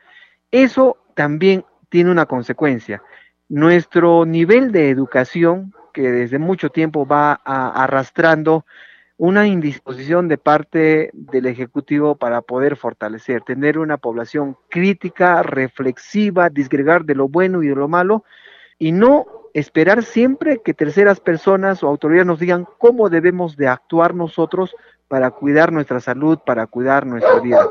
[0.52, 3.02] Eso también tiene una consecuencia
[3.50, 8.66] nuestro nivel de educación, que desde mucho tiempo va arrastrando
[9.18, 17.04] una indisposición de parte del Ejecutivo para poder fortalecer, tener una población crítica, reflexiva, disgregar
[17.04, 18.24] de lo bueno y de lo malo,
[18.80, 24.16] y no esperar siempre que terceras personas o autoridades nos digan cómo debemos de actuar
[24.16, 24.74] nosotros
[25.08, 27.70] para cuidar nuestra salud, para cuidar nuestra vida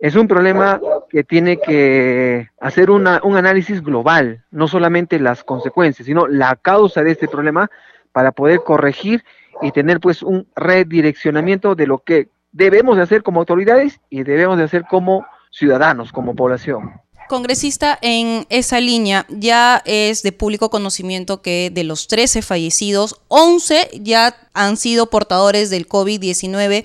[0.00, 6.26] es un problema que tiene que hacer un análisis global, no solamente las consecuencias, sino
[6.26, 7.70] la causa de este problema
[8.10, 9.24] para poder corregir
[9.60, 14.56] y tener pues un redireccionamiento de lo que debemos de hacer como autoridades y debemos
[14.56, 16.92] de hacer como ciudadanos, como población.
[17.30, 23.88] Congresista, en esa línea ya es de público conocimiento que de los 13 fallecidos, 11
[24.02, 26.84] ya han sido portadores del COVID-19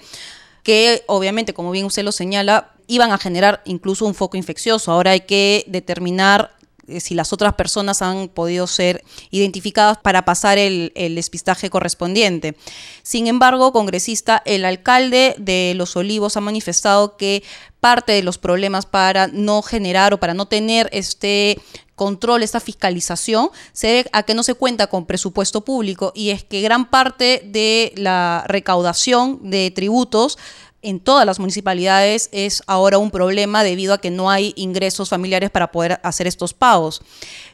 [0.61, 4.91] que obviamente, como bien usted lo señala, iban a generar incluso un foco infeccioso.
[4.91, 6.54] Ahora hay que determinar
[6.99, 12.55] si las otras personas han podido ser identificadas para pasar el, el, despistaje correspondiente.
[13.03, 17.43] Sin embargo, congresista, el alcalde de Los Olivos ha manifestado que
[17.79, 21.59] parte de los problemas para no generar o para no tener este
[21.95, 26.43] control, esta fiscalización, se debe a que no se cuenta con presupuesto público y es
[26.43, 30.37] que gran parte de la recaudación de tributos
[30.85, 35.49] en todas las municipalidades es ahora un problema debido a que no hay ingresos familiares
[35.49, 37.01] para poder hacer estos pagos.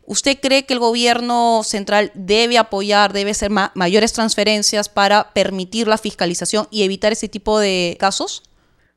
[0.06, 5.98] ¿Usted cree que el gobierno central debe apoyar, debe hacer mayores transferencias para permitir la
[5.98, 8.44] fiscalización y evitar ese tipo de casos?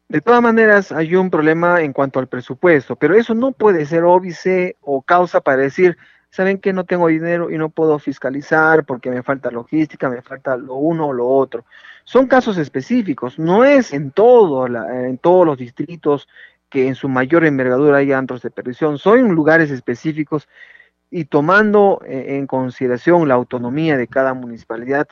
[0.09, 4.03] De todas maneras, hay un problema en cuanto al presupuesto, pero eso no puede ser
[4.03, 5.97] óbice o causa para decir,
[6.30, 10.57] saben que no tengo dinero y no puedo fiscalizar porque me falta logística, me falta
[10.57, 11.64] lo uno o lo otro.
[12.05, 16.28] Son casos específicos, no es en, todo en todos los distritos
[16.68, 20.48] que en su mayor envergadura hay antros de perdición, son lugares específicos
[21.11, 25.07] y tomando eh, en consideración la autonomía de cada municipalidad,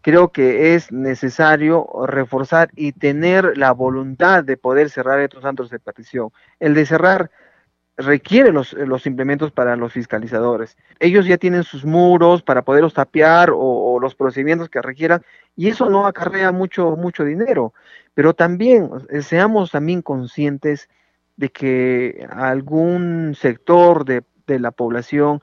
[0.00, 5.80] creo que es necesario reforzar y tener la voluntad de poder cerrar estos antros de
[5.80, 6.30] perdición.
[6.60, 7.32] El de cerrar
[8.00, 10.76] requiere los, los, implementos para los fiscalizadores.
[10.98, 15.22] Ellos ya tienen sus muros para poderlos tapear o, los procedimientos que requieran
[15.56, 17.74] y eso no acarrea mucho, mucho dinero.
[18.14, 20.88] Pero también eh, seamos también conscientes
[21.36, 25.42] de que algún sector de, de la población,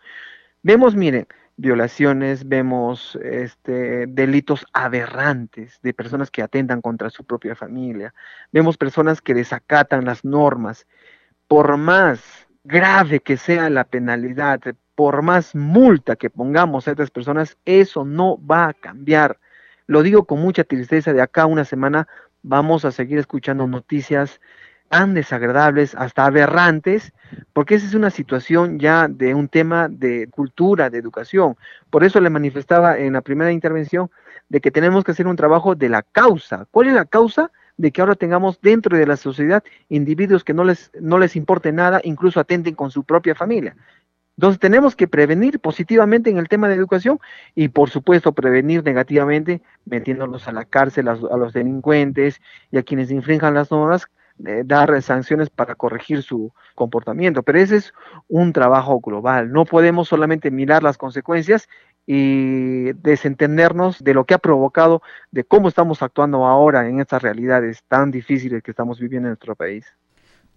[0.64, 1.28] vemos, miren,
[1.58, 8.14] violaciones, vemos este, delitos aberrantes de personas que atentan contra su propia familia,
[8.51, 10.86] vemos personas que desacatan las normas.
[11.47, 14.59] Por más grave que sea la penalidad,
[14.93, 19.39] por más multa que pongamos a estas personas, eso no va a cambiar.
[19.86, 22.07] Lo digo con mucha tristeza, de acá una semana
[22.43, 24.41] vamos a seguir escuchando noticias
[24.89, 27.13] tan desagradables, hasta aberrantes,
[27.53, 31.57] porque esa es una situación ya de un tema de cultura, de educación.
[31.89, 34.09] Por eso le manifestaba en la primera intervención
[34.49, 36.68] de que tenemos que hacer un trabajo de la causa.
[36.72, 37.51] ¿Cuál es la causa?
[37.78, 41.72] De que ahora tengamos dentro de la sociedad individuos que no les, no les importe
[41.72, 43.76] nada, incluso atenten con su propia familia.
[44.38, 47.20] Entonces tenemos que prevenir positivamente en el tema de educación
[47.56, 52.40] y por supuesto prevenir negativamente metiéndolos a la cárcel a, los delincuentes
[52.72, 54.08] y a quienes infrinjan las normas,
[54.46, 57.42] eh, dar sanciones para corregir su comportamiento.
[57.42, 57.94] Pero ese es
[58.28, 59.52] un trabajo global.
[59.52, 61.68] No podemos solamente mirar las consecuencias
[62.08, 65.01] y desentendernos de lo que ha provocado,
[65.32, 69.55] de cómo estamos actuando ahora en estas realidades tan difíciles que estamos viviendo en nuestro
[69.55, 69.86] país.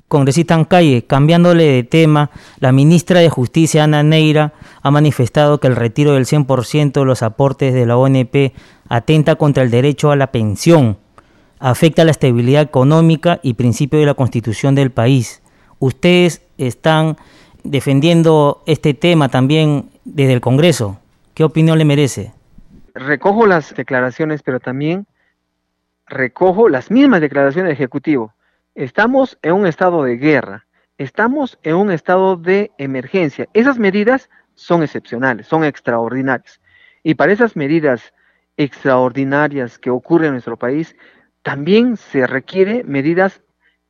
[0.06, 5.76] Congresista Calle, cambiándole de tema, la ministra de Justicia, Ana Neira, ha manifestado que el
[5.76, 8.52] retiro del 100% de los aportes de la ONP
[8.88, 10.98] atenta contra el derecho a la pensión,
[11.58, 15.42] afecta la estabilidad económica y principio de la constitución del país.
[15.78, 17.16] Ustedes están
[17.62, 20.99] defendiendo este tema también desde el Congreso.
[21.40, 22.34] ¿Qué opinión le merece?
[22.92, 25.06] Recojo las declaraciones, pero también
[26.06, 28.34] recojo las mismas declaraciones del Ejecutivo.
[28.74, 30.66] Estamos en un estado de guerra,
[30.98, 33.48] estamos en un estado de emergencia.
[33.54, 36.60] Esas medidas son excepcionales, son extraordinarias.
[37.02, 38.12] Y para esas medidas
[38.58, 40.94] extraordinarias que ocurren en nuestro país,
[41.42, 43.40] también se requiere medidas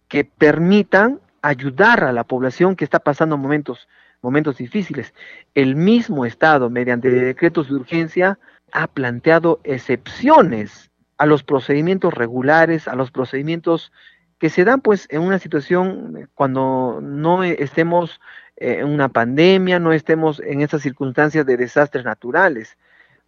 [0.06, 3.88] que permitan ayudar a la población que está pasando momentos,
[4.22, 5.14] momentos difíciles.
[5.54, 8.38] El mismo Estado, mediante decretos de urgencia,
[8.72, 13.92] ha planteado excepciones a los procedimientos regulares, a los procedimientos
[14.38, 18.20] que se dan pues en una situación cuando no estemos
[18.56, 22.76] en una pandemia, no estemos en esas circunstancias de desastres naturales.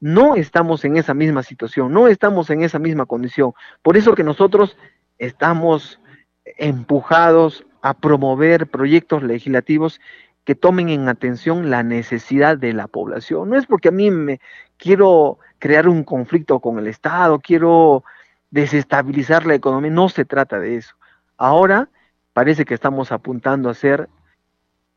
[0.01, 3.53] No estamos en esa misma situación, no estamos en esa misma condición.
[3.83, 4.77] Por eso que nosotros
[5.19, 6.01] estamos
[6.45, 10.01] empujados a promover proyectos legislativos
[10.45, 13.51] que tomen en atención la necesidad de la población.
[13.51, 14.41] No es porque a mí me
[14.77, 18.05] quiero crear un conflicto con el Estado, quiero
[18.51, 20.95] desestabilizar la economía, no se trata de eso.
[21.37, 21.89] Ahora
[22.33, 24.09] parece que estamos apuntando a ser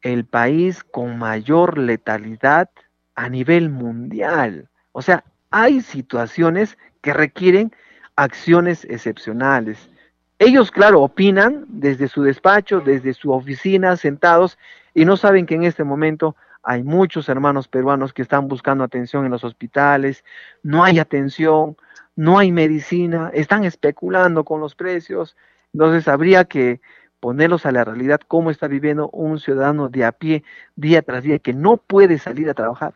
[0.02, 2.70] el país con mayor letalidad
[3.16, 4.70] a nivel mundial.
[4.92, 7.72] O sea, hay situaciones que requieren
[8.16, 9.90] acciones excepcionales.
[10.38, 14.58] Ellos, claro, opinan desde su despacho, desde su oficina, sentados,
[14.96, 19.26] y no saben que en este momento hay muchos hermanos peruanos que están buscando atención
[19.26, 20.24] en los hospitales,
[20.64, 21.78] no hay atención,
[22.16, 25.36] no hay medicina, están especulando con los precios.
[25.74, 26.82] Entonces habría que
[27.20, 30.44] ponerlos a la realidad cómo está viviendo un ciudadano de a pie
[30.76, 32.94] día tras día que no puede salir a trabajar.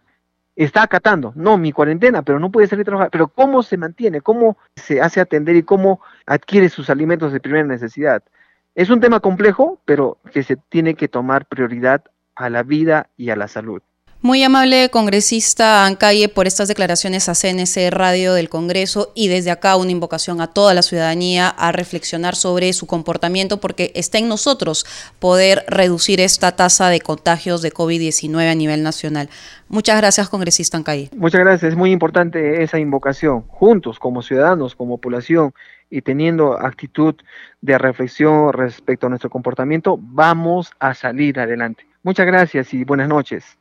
[0.56, 3.10] Está acatando, no mi cuarentena, pero no puede salir a trabajar.
[3.12, 4.22] Pero ¿cómo se mantiene?
[4.22, 8.24] ¿Cómo se hace atender y cómo adquiere sus alimentos de primera necesidad?
[8.76, 12.04] Es un tema complejo, pero que se tiene que tomar prioridad
[12.36, 13.82] a la vida y a la salud.
[14.22, 19.78] Muy amable congresista Ancalle por estas declaraciones a CNC Radio del Congreso y desde acá
[19.78, 24.86] una invocación a toda la ciudadanía a reflexionar sobre su comportamiento porque está en nosotros
[25.20, 29.30] poder reducir esta tasa de contagios de COVID-19 a nivel nacional.
[29.70, 31.10] Muchas gracias, congresista Ancalle.
[31.16, 33.44] Muchas gracias, es muy importante esa invocación.
[33.48, 35.54] Juntos, como ciudadanos, como población
[35.90, 37.16] y teniendo actitud
[37.62, 41.86] de reflexión respecto a nuestro comportamiento, vamos a salir adelante.
[42.04, 43.58] Muchas gracias y buenas noches.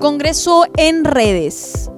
[0.00, 1.90] Congreso en redes.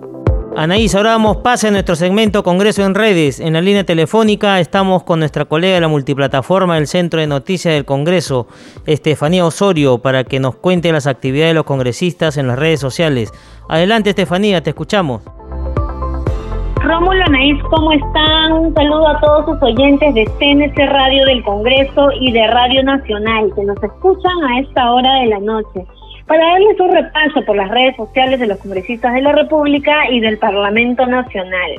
[0.57, 3.41] Anaís, ahora damos pase a nuestro segmento Congreso en redes.
[3.41, 7.74] En la línea telefónica estamos con nuestra colega de la multiplataforma del Centro de Noticias
[7.74, 8.47] del Congreso,
[8.87, 13.33] Estefanía Osorio, para que nos cuente las actividades de los congresistas en las redes sociales.
[13.68, 15.20] Adelante, Estefanía, te escuchamos.
[16.87, 18.53] Rómulo Anaís, ¿cómo están?
[18.53, 23.51] Un saludo a todos sus oyentes de CNC Radio del Congreso y de Radio Nacional
[23.57, 25.84] que nos escuchan a esta hora de la noche
[26.28, 30.20] para darles un repaso por las redes sociales de los congresistas de la República y
[30.20, 31.72] del Parlamento Nacional.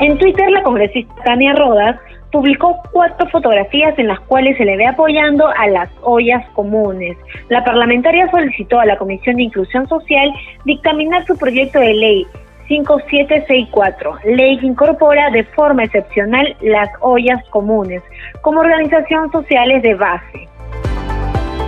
[0.00, 1.96] En Twitter, la congresista Tania Rodas
[2.32, 7.16] publicó cuatro fotografías en las cuales se le ve apoyando a las ollas comunes.
[7.48, 10.32] La parlamentaria solicitó a la Comisión de Inclusión Social
[10.64, 12.26] dictaminar su proyecto de ley
[12.68, 18.02] 5764, ley que incorpora de forma excepcional las ollas comunes
[18.40, 20.48] como organización sociales de base.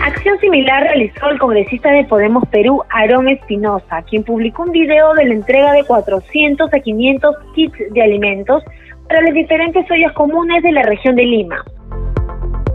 [0.03, 5.25] Acción similar realizó el congresista de Podemos Perú, Aarón Espinosa, quien publicó un video de
[5.25, 8.63] la entrega de 400 a 500 kits de alimentos
[9.09, 11.65] para las diferentes ollas comunes de la región de Lima.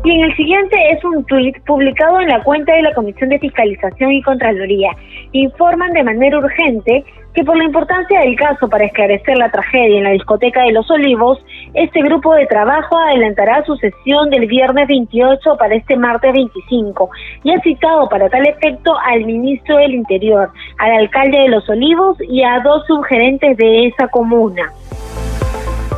[0.03, 3.37] Y en el siguiente es un tuit publicado en la cuenta de la Comisión de
[3.37, 4.89] Fiscalización y Contraloría.
[5.31, 10.03] Informan de manera urgente que por la importancia del caso para esclarecer la tragedia en
[10.03, 11.37] la discoteca de Los Olivos,
[11.75, 17.09] este grupo de trabajo adelantará su sesión del viernes 28 para este martes 25
[17.43, 20.49] y ha citado para tal efecto al ministro del Interior,
[20.79, 24.71] al alcalde de Los Olivos y a dos subgerentes de esa comuna.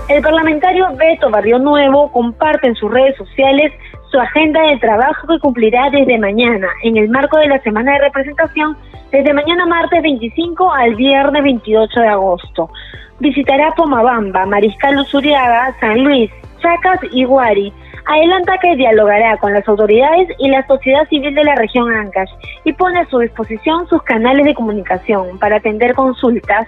[0.09, 3.71] El parlamentario Beto Barrio Nuevo comparte en sus redes sociales
[4.11, 7.99] su agenda de trabajo que cumplirá desde mañana en el marco de la semana de
[7.99, 8.77] representación
[9.11, 12.69] desde mañana martes 25 al viernes 28 de agosto.
[13.19, 16.29] Visitará Pomabamba, Mariscal Usuriaga, San Luis,
[16.61, 17.71] Chacas y Guari.
[18.05, 22.29] Adelanta que dialogará con las autoridades y la sociedad civil de la región Ancash
[22.65, 26.67] y pone a su disposición sus canales de comunicación para atender consultas.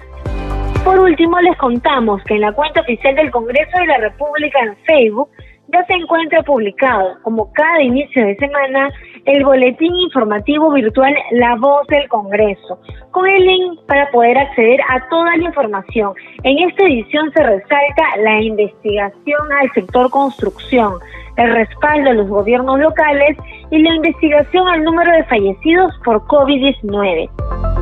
[0.85, 4.77] Por último, les contamos que en la cuenta oficial del Congreso de la República en
[4.85, 5.29] Facebook
[5.69, 8.91] ya se encuentra publicado, como cada inicio de semana,
[9.25, 12.79] el boletín informativo virtual La Voz del Congreso,
[13.09, 16.13] con el link para poder acceder a toda la información.
[16.43, 20.93] En esta edición se resalta la investigación al sector construcción,
[21.37, 23.35] el respaldo a los gobiernos locales
[23.71, 27.74] y la investigación al número de fallecidos por COVID-19.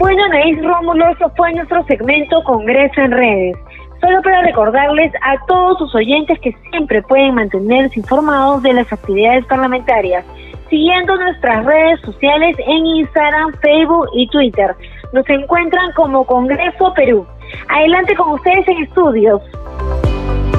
[0.00, 3.56] Bueno, Anaís Rómulo, eso fue nuestro segmento Congreso en Redes.
[4.00, 9.44] Solo para recordarles a todos sus oyentes que siempre pueden mantenerse informados de las actividades
[9.44, 10.24] parlamentarias
[10.70, 14.74] siguiendo nuestras redes sociales en Instagram, Facebook y Twitter.
[15.12, 17.26] Nos encuentran como Congreso Perú.
[17.68, 19.42] Adelante con ustedes en estudios.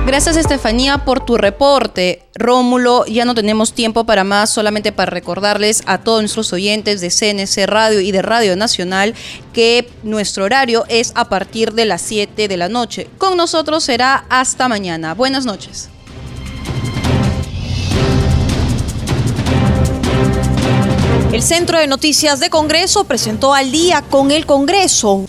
[0.06, 2.24] Gracias Estefanía por tu reporte.
[2.34, 7.10] Rómulo, ya no tenemos tiempo para más, solamente para recordarles a todos nuestros oyentes de
[7.10, 9.14] CNC Radio y de Radio Nacional
[9.54, 13.08] que nuestro horario es a partir de las 7 de la noche.
[13.20, 15.14] Con nosotros será hasta mañana.
[15.14, 15.90] Buenas noches.
[21.32, 25.26] El Centro de Noticias de Congreso presentó al día con el Congreso